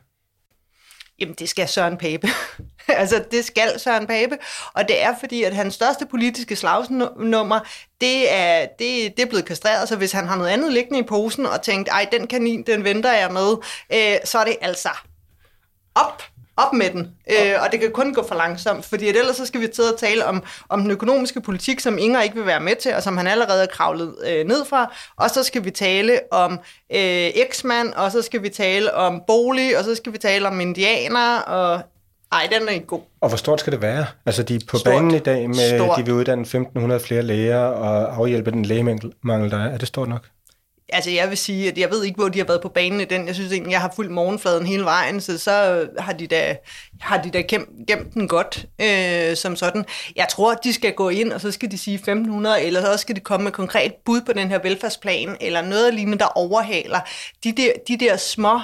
Jamen, 1.19 1.35
det 1.39 1.49
skal 1.49 1.67
Søren 1.67 1.97
Pape. 1.97 2.27
altså, 3.01 3.23
det 3.31 3.45
skal 3.45 3.79
Søren 3.79 4.07
Pape. 4.07 4.37
Og 4.73 4.87
det 4.87 5.03
er 5.03 5.15
fordi, 5.19 5.43
at 5.43 5.55
hans 5.55 5.73
største 5.73 6.05
politiske 6.05 6.55
slagsnummer, 6.55 7.59
det 8.01 8.33
er, 8.33 8.65
det, 8.79 9.17
det 9.17 9.23
er 9.23 9.29
blevet 9.29 9.45
kastreret. 9.45 9.89
Så 9.89 9.95
hvis 9.95 10.11
han 10.11 10.27
har 10.27 10.35
noget 10.35 10.49
andet 10.49 10.73
liggende 10.73 10.99
i 10.99 11.03
posen 11.03 11.45
og 11.45 11.61
tænkt, 11.61 11.89
ej, 11.89 12.07
den 12.11 12.27
kanin, 12.27 12.63
den 12.63 12.83
venter 12.83 13.13
jeg 13.13 13.31
med, 13.31 13.51
øh, 13.93 14.17
så 14.25 14.39
er 14.39 14.45
det 14.45 14.55
altså 14.61 14.89
op 15.95 16.23
op 16.65 16.73
med 16.73 16.89
den. 16.89 17.09
Øh, 17.31 17.53
og 17.63 17.71
det 17.71 17.79
kan 17.79 17.91
kun 17.91 18.13
gå 18.13 18.27
for 18.27 18.35
langsomt, 18.35 18.85
fordi 18.85 19.07
ellers 19.07 19.35
så 19.35 19.45
skal 19.45 19.61
vi 19.61 19.67
til 19.67 19.81
at 19.93 19.99
tale 19.99 20.25
om, 20.25 20.43
om 20.69 20.81
den 20.81 20.91
økonomiske 20.91 21.41
politik, 21.41 21.79
som 21.79 21.97
Inger 21.97 22.21
ikke 22.21 22.35
vil 22.35 22.45
være 22.45 22.59
med 22.59 22.75
til, 22.75 22.95
og 22.95 23.03
som 23.03 23.17
han 23.17 23.27
allerede 23.27 23.63
er 23.63 23.67
kravlet 23.67 24.15
øh, 24.27 24.47
ned 24.47 24.65
fra. 24.65 24.93
Og 25.17 25.29
så 25.29 25.43
skal 25.43 25.65
vi 25.65 25.71
tale 25.71 26.19
om 26.31 26.51
øh, 26.93 27.29
eksmand, 27.35 27.93
og 27.93 28.11
så 28.11 28.21
skal 28.21 28.43
vi 28.43 28.49
tale 28.49 28.93
om 28.93 29.21
bolig, 29.27 29.77
og 29.77 29.83
så 29.83 29.95
skal 29.95 30.13
vi 30.13 30.17
tale 30.17 30.47
om 30.47 30.59
indianer, 30.59 31.39
og 31.39 31.81
ej, 32.31 32.47
den 32.51 32.67
er 32.67 32.71
ikke 32.71 32.85
god. 32.85 33.01
Og 33.21 33.29
hvor 33.29 33.37
stort 33.37 33.59
skal 33.59 33.73
det 33.73 33.81
være? 33.81 34.05
Altså, 34.25 34.43
de 34.43 34.55
er 34.55 34.59
på 34.67 34.77
stort. 34.77 34.93
banen 34.93 35.11
i 35.11 35.19
dag 35.19 35.47
med, 35.47 35.77
stort. 35.79 35.97
de 35.97 36.05
vil 36.05 36.13
uddanne 36.13 36.45
1.500 36.45 36.97
flere 36.97 37.21
læger 37.21 37.59
og 37.59 38.15
afhjælpe 38.15 38.51
den 38.51 38.65
lægemangel, 38.65 39.51
der 39.51 39.57
er. 39.57 39.69
Er 39.69 39.77
det 39.77 39.87
stort 39.87 40.09
nok? 40.09 40.27
Altså, 40.91 41.09
jeg 41.09 41.29
vil 41.29 41.37
sige, 41.37 41.67
at 41.67 41.77
jeg 41.77 41.91
ved 41.91 42.03
ikke, 42.03 42.15
hvor 42.15 42.29
de 42.29 42.39
har 42.39 42.45
været 42.45 42.61
på 42.61 42.69
banen 42.69 43.01
i 43.01 43.05
den. 43.05 43.27
Jeg 43.27 43.35
synes 43.35 43.51
egentlig, 43.51 43.71
jeg 43.71 43.81
har 43.81 43.93
fulgt 43.95 44.11
morgenfladen 44.11 44.65
hele 44.65 44.83
vejen, 44.83 45.21
så 45.21 45.37
så 45.37 45.87
har 45.99 46.13
de 46.13 46.27
da, 46.27 46.57
har 47.01 47.21
de 47.21 47.29
da 47.29 47.41
gemt, 47.41 47.69
gemt 47.87 48.13
den 48.13 48.27
godt 48.27 48.65
øh, 48.81 49.35
som 49.37 49.55
sådan. 49.55 49.85
Jeg 50.15 50.27
tror, 50.29 50.53
de 50.53 50.73
skal 50.73 50.93
gå 50.93 51.09
ind, 51.09 51.31
og 51.31 51.41
så 51.41 51.51
skal 51.51 51.71
de 51.71 51.77
sige 51.77 51.97
1.500, 51.97 52.11
eller 52.59 52.81
så 52.81 52.97
skal 52.97 53.15
de 53.15 53.19
komme 53.19 53.43
med 53.43 53.51
konkret 53.51 53.93
bud 54.05 54.21
på 54.21 54.33
den 54.33 54.49
her 54.49 54.59
velfærdsplan, 54.63 55.37
eller 55.41 55.61
noget 55.61 55.93
lignende, 55.93 56.17
der 56.19 56.37
overhaler 56.37 56.99
de 57.43 57.51
der, 57.51 57.71
de 57.87 57.97
der 57.97 58.17
små 58.17 58.59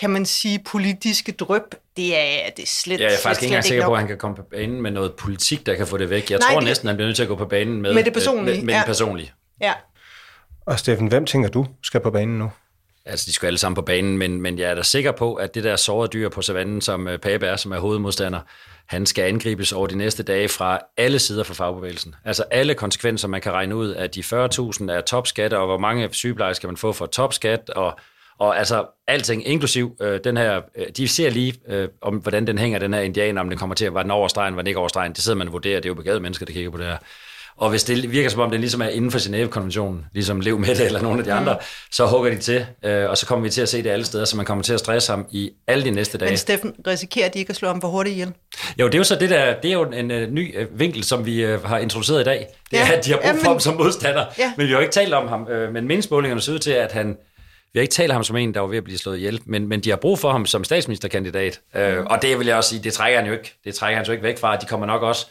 kan 0.00 0.10
man 0.10 0.26
sige, 0.26 0.58
politiske 0.66 1.32
drøb, 1.32 1.74
det 1.96 2.18
er, 2.18 2.50
det 2.56 2.62
er 2.62 2.66
slet 2.66 3.00
Ja, 3.00 3.04
jeg 3.04 3.12
er 3.12 3.18
faktisk 3.22 3.42
ikke 3.42 3.52
engang 3.52 3.64
sikker 3.64 3.84
på, 3.84 3.92
at 3.92 3.98
han 3.98 4.08
kan 4.08 4.18
komme 4.18 4.36
på 4.36 4.42
banen 4.42 4.82
med 4.82 4.90
noget 4.90 5.14
politik, 5.14 5.66
der 5.66 5.74
kan 5.74 5.86
få 5.86 5.96
det 5.96 6.10
væk. 6.10 6.30
Jeg 6.30 6.38
Nej, 6.38 6.52
tror 6.52 6.60
det, 6.60 6.68
næsten, 6.68 6.86
han 6.88 6.96
bliver 6.96 7.06
nødt 7.06 7.16
til 7.16 7.22
at 7.22 7.28
gå 7.28 7.36
på 7.36 7.44
banen 7.44 7.82
med, 7.82 7.94
med 7.94 8.04
det 8.04 8.12
personlige. 8.12 8.56
Med, 8.56 8.64
med 8.64 8.74
ja. 8.74 8.78
det 8.78 8.86
personlige. 8.86 9.32
Ja. 9.60 9.72
Og 10.68 10.78
Steffen, 10.78 11.06
hvem 11.06 11.26
tænker 11.26 11.48
du 11.48 11.66
skal 11.82 12.00
på 12.00 12.10
banen 12.10 12.38
nu? 12.38 12.50
Altså, 13.06 13.26
de 13.26 13.32
skal 13.32 13.46
alle 13.46 13.58
sammen 13.58 13.74
på 13.74 13.82
banen, 13.82 14.18
men, 14.18 14.40
men 14.40 14.58
jeg 14.58 14.70
er 14.70 14.74
da 14.74 14.82
sikker 14.82 15.12
på, 15.12 15.34
at 15.34 15.54
det 15.54 15.64
der 15.64 15.76
sårede 15.76 16.08
dyr 16.12 16.28
på 16.28 16.42
savannen, 16.42 16.80
som 16.80 17.04
Pabe 17.04 17.18
Pape 17.18 17.46
er, 17.46 17.56
som 17.56 17.72
er 17.72 17.78
hovedmodstander, 17.78 18.40
han 18.86 19.06
skal 19.06 19.24
angribes 19.24 19.72
over 19.72 19.86
de 19.86 19.96
næste 19.96 20.22
dage 20.22 20.48
fra 20.48 20.78
alle 20.96 21.18
sider 21.18 21.44
for 21.44 21.54
fagbevægelsen. 21.54 22.14
Altså 22.24 22.44
alle 22.50 22.74
konsekvenser, 22.74 23.28
man 23.28 23.40
kan 23.40 23.52
regne 23.52 23.76
ud 23.76 23.88
af 23.88 24.10
de 24.10 24.20
40.000 24.20 24.90
af 24.90 25.04
topskat, 25.04 25.52
og 25.52 25.66
hvor 25.66 25.78
mange 25.78 26.08
sygeplejersker 26.12 26.68
man 26.68 26.76
får 26.76 26.92
for 26.92 27.06
topskat, 27.06 27.70
og 27.70 27.98
og 28.38 28.58
altså 28.58 28.86
alting, 29.06 29.46
inklusiv 29.46 29.96
øh, 30.00 30.20
den 30.24 30.36
her, 30.36 30.60
øh, 30.74 30.86
de 30.96 31.08
ser 31.08 31.30
lige, 31.30 31.54
øh, 31.68 31.88
om 32.02 32.16
hvordan 32.16 32.46
den 32.46 32.58
hænger, 32.58 32.78
den 32.78 32.94
her 32.94 33.00
indianer, 33.00 33.40
om 33.40 33.48
den 33.48 33.58
kommer 33.58 33.74
til 33.74 33.84
at, 33.84 33.94
var 33.94 34.02
den 34.02 34.10
over 34.10 34.28
stregen, 34.28 34.56
var 34.56 34.62
den 34.62 34.66
ikke 34.66 34.78
over 34.78 34.88
stregen. 34.88 35.12
Det 35.12 35.22
sidder 35.22 35.38
man 35.38 35.46
og 35.46 35.52
vurderer, 35.52 35.76
det 35.76 35.84
er 35.84 35.90
jo 35.90 35.94
begavede 35.94 36.20
mennesker, 36.20 36.46
der 36.46 36.52
kigger 36.52 36.70
på 36.70 36.78
det 36.78 36.86
her. 36.86 36.98
Og 37.58 37.70
hvis 37.70 37.84
det 37.84 38.12
virker 38.12 38.28
som 38.28 38.40
om, 38.40 38.50
det 38.50 38.60
ligesom 38.60 38.80
er 38.80 38.88
inden 38.88 39.10
for 39.10 39.18
Genève-konventionen, 39.18 40.04
ligesom 40.12 40.40
Lev 40.40 40.58
med 40.58 40.68
det 40.68 40.86
eller 40.86 41.02
nogle 41.02 41.18
af 41.18 41.24
de 41.24 41.32
andre, 41.32 41.52
mm. 41.52 41.60
så 41.90 42.06
hugger 42.06 42.30
de 42.30 42.38
til, 42.38 42.66
øh, 42.84 43.10
og 43.10 43.18
så 43.18 43.26
kommer 43.26 43.42
vi 43.42 43.50
til 43.50 43.62
at 43.62 43.68
se 43.68 43.82
det 43.82 43.90
alle 43.90 44.04
steder, 44.04 44.24
så 44.24 44.36
man 44.36 44.46
kommer 44.46 44.64
til 44.64 44.72
at 44.72 44.80
stresse 44.80 45.12
ham 45.12 45.26
i 45.30 45.50
alle 45.66 45.84
de 45.84 45.90
næste 45.90 46.18
dage. 46.18 46.30
Men 46.30 46.38
Steffen, 46.38 46.74
risikerer 46.86 47.28
de 47.28 47.38
ikke 47.38 47.50
at 47.50 47.56
slå 47.56 47.68
ham 47.68 47.80
for 47.80 47.88
hurtigt 47.88 48.14
ihjel? 48.14 48.32
Jo, 48.78 48.86
det 48.86 48.94
er 48.94 48.98
jo 48.98 49.04
så 49.04 49.16
det 49.16 49.30
der, 49.30 49.54
det 49.60 49.68
er 49.68 49.72
jo 49.72 49.84
en 49.84 50.10
uh, 50.10 50.16
ny 50.16 50.60
uh, 50.60 50.80
vinkel, 50.80 51.04
som 51.04 51.26
vi 51.26 51.54
uh, 51.54 51.64
har 51.64 51.78
introduceret 51.78 52.20
i 52.20 52.24
dag. 52.24 52.46
Det 52.70 52.76
ja. 52.76 52.88
er, 52.88 52.96
at 52.96 53.04
de 53.04 53.10
har 53.10 53.18
brug 53.18 53.40
for 53.42 53.50
ham 53.50 53.60
som 53.60 53.76
modstander, 53.76 54.24
ja. 54.38 54.52
men 54.56 54.66
vi 54.66 54.72
har 54.72 54.78
jo 54.78 54.82
ikke 54.82 54.92
talt 54.92 55.14
om 55.14 55.28
ham. 55.28 55.42
Uh, 55.42 55.72
men 55.72 55.86
meningsmålingerne 55.86 56.40
ser 56.40 56.52
ud 56.52 56.58
til, 56.58 56.70
at 56.70 56.92
han 56.92 57.16
vi 57.72 57.78
har 57.78 57.82
ikke 57.82 57.92
talt 57.92 58.12
ham 58.12 58.24
som 58.24 58.36
en, 58.36 58.54
der 58.54 58.60
var 58.60 58.66
ved 58.66 58.76
at 58.76 58.84
blive 58.84 58.98
slået 58.98 59.16
ihjel, 59.16 59.40
men, 59.46 59.68
men 59.68 59.80
de 59.80 59.90
har 59.90 59.96
brug 59.96 60.18
for 60.18 60.32
ham 60.32 60.46
som 60.46 60.64
statsministerkandidat. 60.64 61.60
Mm. 61.74 61.80
Øh, 61.80 62.06
og 62.06 62.22
det 62.22 62.38
vil 62.38 62.46
jeg 62.46 62.56
også 62.56 62.70
sige, 62.70 62.82
det 62.82 62.92
trækker 62.92 63.18
han 63.18 63.26
jo 63.26 63.32
ikke. 63.32 63.54
Det 63.64 63.74
trækker 63.74 63.96
han 63.96 64.06
jo 64.06 64.12
ikke 64.12 64.24
væk 64.24 64.38
fra. 64.38 64.56
De 64.56 64.66
kommer 64.66 64.86
nok 64.86 65.02
også, 65.02 65.26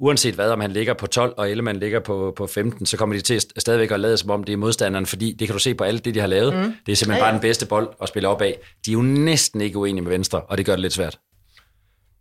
uanset 0.00 0.34
hvad, 0.34 0.50
om 0.50 0.60
han 0.60 0.70
ligger 0.70 0.94
på 0.94 1.06
12, 1.06 1.34
og 1.36 1.50
Ellemann 1.50 1.78
ligger 1.78 2.00
på, 2.00 2.32
på 2.36 2.46
15, 2.46 2.86
så 2.86 2.96
kommer 2.96 3.16
de 3.16 3.22
til 3.22 3.40
stadigvæk 3.56 3.90
at 3.90 4.00
lade 4.00 4.16
som 4.16 4.30
om 4.30 4.44
det 4.44 4.52
er 4.52 4.56
modstanderen, 4.56 5.06
fordi 5.06 5.32
det 5.32 5.48
kan 5.48 5.52
du 5.52 5.58
se 5.58 5.74
på 5.74 5.84
alt 5.84 6.04
det, 6.04 6.14
de 6.14 6.20
har 6.20 6.26
lavet. 6.26 6.54
Mm. 6.54 6.74
Det 6.86 6.92
er 6.92 6.96
simpelthen 6.96 7.10
ja, 7.10 7.16
ja. 7.16 7.22
bare 7.22 7.32
den 7.32 7.40
bedste 7.40 7.66
bold 7.66 7.88
at 8.02 8.08
spille 8.08 8.28
op 8.28 8.42
af. 8.42 8.58
De 8.86 8.90
er 8.90 8.92
jo 8.92 9.02
næsten 9.02 9.60
ikke 9.60 9.78
uenige 9.78 10.02
med 10.02 10.12
Venstre, 10.12 10.40
og 10.40 10.58
det 10.58 10.66
gør 10.66 10.72
det 10.72 10.80
lidt 10.80 10.92
svært. 10.92 11.18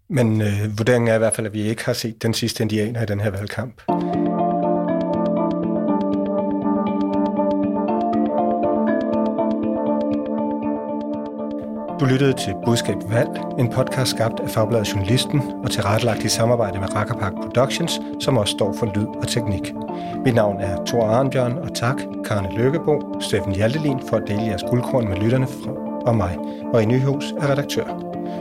Men 0.09 0.41
øh, 0.41 0.77
vurderingen 0.77 1.07
er 1.07 1.15
i 1.15 1.17
hvert 1.17 1.35
fald, 1.35 1.47
at 1.47 1.53
vi 1.53 1.61
ikke 1.61 1.85
har 1.85 1.93
set 1.93 2.23
den 2.23 2.33
sidste 2.33 2.63
indianer 2.63 3.03
i 3.03 3.05
den 3.05 3.19
her 3.19 3.29
valgkamp. 3.29 3.81
Du 11.99 12.05
lyttede 12.05 12.33
til 12.33 12.53
Budskab 12.65 12.95
Valg, 13.09 13.29
en 13.59 13.69
podcast 13.69 14.11
skabt 14.11 14.39
af 14.39 14.49
Fagbladet 14.49 14.93
Journalisten 14.93 15.41
og 15.63 15.71
tilrettelagt 15.71 16.23
i 16.23 16.29
samarbejde 16.29 16.79
med 16.79 16.95
Rakkerpark 16.95 17.33
Productions, 17.33 17.99
som 18.19 18.37
også 18.37 18.51
står 18.51 18.75
for 18.79 18.85
lyd 18.85 19.07
og 19.07 19.27
teknik. 19.27 19.73
Mit 20.25 20.35
navn 20.35 20.61
er 20.61 20.85
Thor 20.85 21.05
Arnbjørn, 21.05 21.57
og 21.57 21.73
tak 21.73 22.01
Karne 22.25 22.57
Lykkebo, 22.57 23.19
Steffen 23.21 23.55
Hjaltelin 23.55 23.99
for 24.09 24.17
at 24.17 24.27
dele 24.27 24.41
jeres 24.41 24.63
guldkorn 24.69 25.09
med 25.09 25.17
lytterne 25.17 25.47
fra, 25.47 25.71
og 26.05 26.15
mig, 26.15 26.37
og 26.73 26.83
i 26.83 26.85
Nyhus 26.85 27.33
er 27.41 27.51
redaktør. 27.51 27.85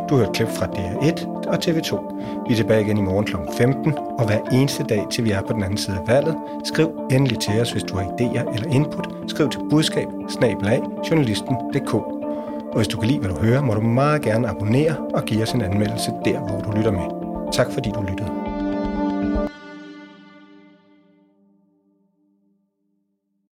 Du 0.09 0.17
har 0.17 0.25
hørt 0.25 0.35
klip 0.35 0.49
fra 0.49 0.67
DR1 0.67 1.27
og 1.49 1.55
TV2. 1.55 2.15
Vi 2.49 2.53
er 2.53 2.57
tilbage 2.57 2.85
igen 2.85 2.99
i 2.99 3.03
morgen 3.03 3.25
kl. 3.25 3.37
15, 3.59 3.95
og 4.19 4.27
hver 4.27 4.41
eneste 4.53 4.85
dag, 4.85 5.07
til 5.11 5.25
vi 5.25 5.31
er 5.31 5.43
på 5.43 5.53
den 5.53 5.63
anden 5.63 5.79
side 5.79 5.97
af 5.97 6.09
valget, 6.09 6.37
skriv 6.65 6.91
endelig 7.11 7.39
til 7.39 7.61
os, 7.61 7.73
hvis 7.73 7.83
du 7.83 7.97
har 7.97 8.05
idéer 8.05 8.55
eller 8.55 8.71
input. 8.71 9.09
Skriv 9.27 9.49
til 9.49 9.61
budskab 9.71 10.09
journalisten.dk. 11.11 12.14
Og 12.75 12.81
hvis 12.81 12.89
du 12.89 12.99
kan 12.99 13.09
lide, 13.09 13.19
hvad 13.19 13.31
du 13.31 13.37
hører, 13.37 13.63
må 13.63 13.75
du 13.75 13.81
meget 13.81 14.23
gerne 14.23 14.49
abonnere 14.49 14.97
og 15.15 15.25
give 15.25 15.43
os 15.43 15.53
en 15.53 15.63
anmeldelse 15.63 16.11
der, 16.25 16.39
hvor 16.39 16.61
du 16.61 16.77
lytter 16.77 16.91
med. 16.91 17.07
Tak 17.53 17.67
fordi 17.73 17.91
du 17.91 18.03
lyttede. 18.03 18.44